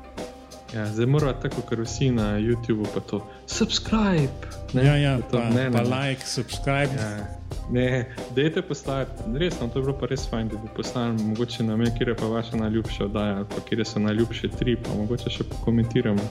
Ja, 0.74 0.86
zdaj 0.92 1.06
moramo 1.06 1.32
tako, 1.42 1.62
kot 1.62 1.78
vsi 1.78 2.10
na 2.10 2.38
YouTubu, 2.38 2.86
pa 2.94 3.00
to 3.00 3.20
subscribe. 3.46 4.32
Ne, 4.72 4.86
ja, 4.86 4.96
ja, 4.96 5.18
to, 5.30 5.38
pa, 5.38 5.48
ne, 5.50 5.70
pa 5.72 5.82
ne, 5.82 5.90
like, 5.90 6.26
subscribe. 6.26 6.90
Ja. 6.98 7.26
Ne, 7.70 8.06
dejte 8.34 8.62
postati, 8.62 9.22
res, 9.34 9.60
no, 9.60 9.68
to 9.68 9.78
je 9.78 9.82
bilo 9.82 9.94
pa 9.98 10.06
res 10.06 10.26
fajn, 10.30 10.48
da 10.48 10.58
bi 10.58 10.70
postali, 10.76 11.22
mogoče 11.22 11.64
na 11.66 11.76
me, 11.76 11.90
kje 11.98 12.08
je 12.10 12.16
pa 12.16 12.26
vaša 12.26 12.56
najljubša 12.56 13.04
oddaja, 13.04 13.36
ali 13.36 13.46
pa 13.54 13.62
kje 13.68 13.84
so 13.84 14.02
najljubše 14.02 14.48
tri, 14.58 14.76
pa 14.76 14.94
mogoče 14.94 15.30
še 15.30 15.46
pokomentiramo. 15.50 16.26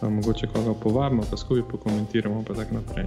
Pa 0.00 0.08
mogoče 0.08 0.46
koga 0.46 0.74
povabimo, 0.74 1.22
pa 1.30 1.36
skupaj 1.36 1.68
pokomentiramo, 1.70 2.42
pa 2.48 2.54
tako 2.54 2.74
naprej. 2.74 3.06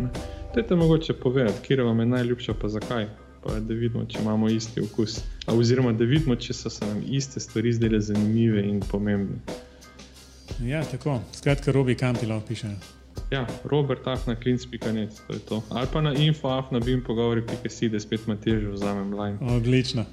Dajte 0.56 0.76
mogoče 0.76 1.14
povedati, 1.14 1.62
kje 1.68 1.84
vam 1.84 2.00
je 2.00 2.06
najljubša, 2.06 2.54
pa 2.62 2.70
zakaj. 2.70 3.08
Pa 3.44 3.60
da 3.60 3.74
vidimo, 3.74 4.06
če 4.06 4.22
imamo 4.22 4.50
isti 4.50 4.82
okus. 4.82 5.20
A, 5.48 5.56
oziroma, 5.56 5.92
da 5.92 6.06
vidimo, 6.08 6.36
če 6.36 6.54
so 6.54 6.70
se 6.70 6.86
nam 6.88 7.02
iste 7.04 7.40
stvari 7.44 7.74
zdele 7.74 8.00
zanimive 8.00 8.64
in 8.64 8.80
pomembne. 8.92 9.42
Ja, 10.62 10.84
tako. 10.84 11.20
Skratka, 11.34 11.72
Robi 11.72 11.96
Kampi 11.96 12.26
lahko 12.26 12.48
piše. 12.48 12.68
Ja, 13.32 13.48
Robert 13.64 14.08
Afna, 14.08 14.36
klinc.net, 14.36 15.22
to 15.28 15.34
je 15.34 15.40
to. 15.40 15.64
Ali 15.70 15.88
pa 15.94 16.02
na 16.02 16.14
infoafna 16.14 16.80
bi 16.80 16.92
jim 16.92 17.04
pogovori, 17.04 17.42
pika 17.42 17.70
si, 17.70 17.90
da 17.90 18.00
spet 18.00 18.22
ima 18.28 18.36
težo, 18.36 18.72
vzamem 18.72 19.14
line. 19.20 19.38
Odlično. 19.56 20.06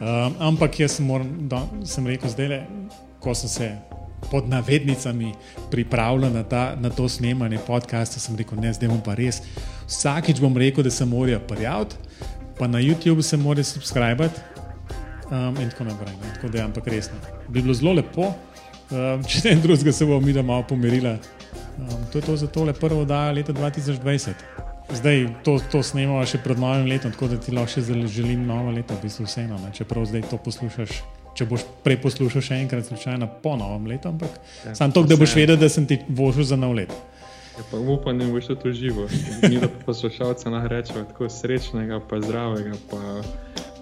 Um, 0.00 0.34
ampak 0.38 0.80
jaz 0.80 0.96
sem, 0.96 1.06
moram, 1.06 1.48
da, 1.48 1.62
sem 1.84 2.06
rekel 2.06 2.30
zdaj, 2.30 2.48
le, 2.48 2.62
ko 3.20 3.34
sem 3.34 3.48
se 3.48 3.70
pod 4.30 4.48
navednicami 4.48 5.34
pripravljal 5.70 6.32
na, 6.32 6.42
ta, 6.42 6.74
na 6.80 6.90
to 6.90 7.08
snemanje 7.08 7.58
podcasta, 7.66 8.20
sem 8.20 8.36
rekel, 8.36 8.58
ne, 8.60 8.72
zdaj 8.72 8.90
bom 8.90 9.02
pa 9.04 9.14
res. 9.14 9.42
Vsakič 9.86 10.40
bom 10.42 10.56
rekel, 10.56 10.84
da 10.84 10.90
se 10.90 11.06
morajo 11.06 11.40
prijaviti, 11.48 11.96
pa 12.58 12.66
na 12.66 12.82
YouTube 12.82 13.22
se 13.22 13.36
morajo 13.36 13.64
subskrbiti 13.64 14.40
um, 15.30 15.62
in 15.62 15.70
tako 15.70 15.84
naprej. 15.84 16.16
Ne. 16.22 16.34
Tako 16.34 16.48
da 16.48 16.64
ampak 16.64 16.86
resno. 16.86 17.18
Bi 17.48 17.62
bilo 17.62 17.74
zelo 17.74 17.92
lepo. 17.92 18.32
Um, 18.94 19.24
če 19.26 19.48
ne 19.48 19.56
drugega, 19.62 19.92
se 19.92 20.06
bomo 20.06 20.20
mi 20.22 20.32
da 20.32 20.42
malo 20.42 20.62
pomerili. 20.68 21.16
Um, 21.78 22.04
to 22.12 22.18
je 22.18 22.22
to 22.22 22.36
za 22.36 22.46
tole 22.46 22.72
prvo 22.72 23.02
oddajo 23.02 23.32
leta 23.34 23.52
2020. 23.52 24.46
Zdaj 24.92 25.26
to, 25.44 25.56
to 25.72 25.80
snemamo 25.82 26.22
še 26.28 26.38
pred 26.44 26.60
novim 26.60 26.86
letom, 26.86 27.12
tako 27.14 27.30
da 27.32 27.38
ti 27.40 27.54
lahko 27.54 27.72
še 27.72 28.06
želim 28.06 28.44
novo 28.46 28.70
leto, 28.70 28.94
v 28.94 29.08
bistvu 29.08 29.26
vseeno. 29.26 29.58
Ne? 29.58 29.72
Čeprav 29.74 30.04
zdaj 30.06 30.28
to 30.30 30.38
poslušaš, 30.44 31.00
če 31.34 31.48
boš 31.50 31.64
prej 31.82 31.98
poslušal 32.04 32.44
še 32.44 32.60
enkrat, 32.66 32.86
slučajno 32.86 33.30
po 33.42 33.56
novem 33.58 33.88
letu, 33.94 34.12
ampak 34.12 34.36
ja, 34.66 34.76
samo 34.76 34.94
to, 34.94 35.06
da 35.08 35.18
boš 35.18 35.34
vedel, 35.40 35.58
da 35.58 35.72
sem 35.72 35.88
ti 35.88 35.98
vožil 36.08 36.46
za 36.46 36.60
nov 36.60 36.76
let. 36.76 36.92
Ja, 37.54 37.64
pa 37.70 37.80
upam, 37.80 38.18
da 38.18 38.28
boš 38.28 38.52
to 38.60 38.72
živo. 38.76 39.08
Mi 39.48 39.58
da 39.62 39.72
poslušalce 39.86 40.52
nahrečemo 40.52 41.06
tako 41.10 41.30
srečnega, 41.32 42.02
pa 42.10 42.20
zdravega. 42.20 42.76
Pa 42.90 43.00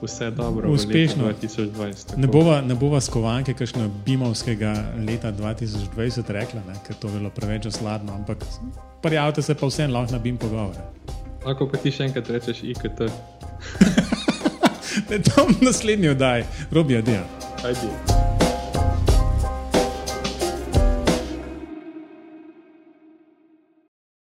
vse 0.02 0.30
dobro, 0.30 0.70
uspešno. 0.70 1.32
2020, 1.40 2.16
ne 2.16 2.26
bova, 2.26 2.60
ne 2.60 2.74
bova 2.74 3.00
skovanke, 3.00 3.54
kakšno 3.54 3.90
bimovskega 4.06 4.74
leta 5.08 5.32
2020 5.32 6.22
rekla, 6.28 6.60
ne, 6.68 6.74
ker 6.86 6.96
to 6.96 7.08
je 7.08 7.18
bilo 7.18 7.30
preveč 7.30 7.66
osladno, 7.66 8.14
ampak 8.14 8.44
prijavite 9.02 9.42
se 9.42 9.54
pa 9.54 9.66
vsem 9.66 9.92
lahko 9.92 10.12
na 10.12 10.18
bim 10.18 10.36
pogovore. 10.36 10.82
Lahko 11.46 11.68
pa 11.70 11.78
ti 11.78 11.90
še 11.90 12.10
enkrat 12.10 12.30
rečeš 12.30 12.62
IKT. 12.62 13.06
ne, 15.10 15.22
to 15.22 15.48
naslednji 15.60 16.14
oddaj, 16.14 16.44
robi, 16.70 16.96
adijo. 16.96 17.24
Adijo. 17.64 18.31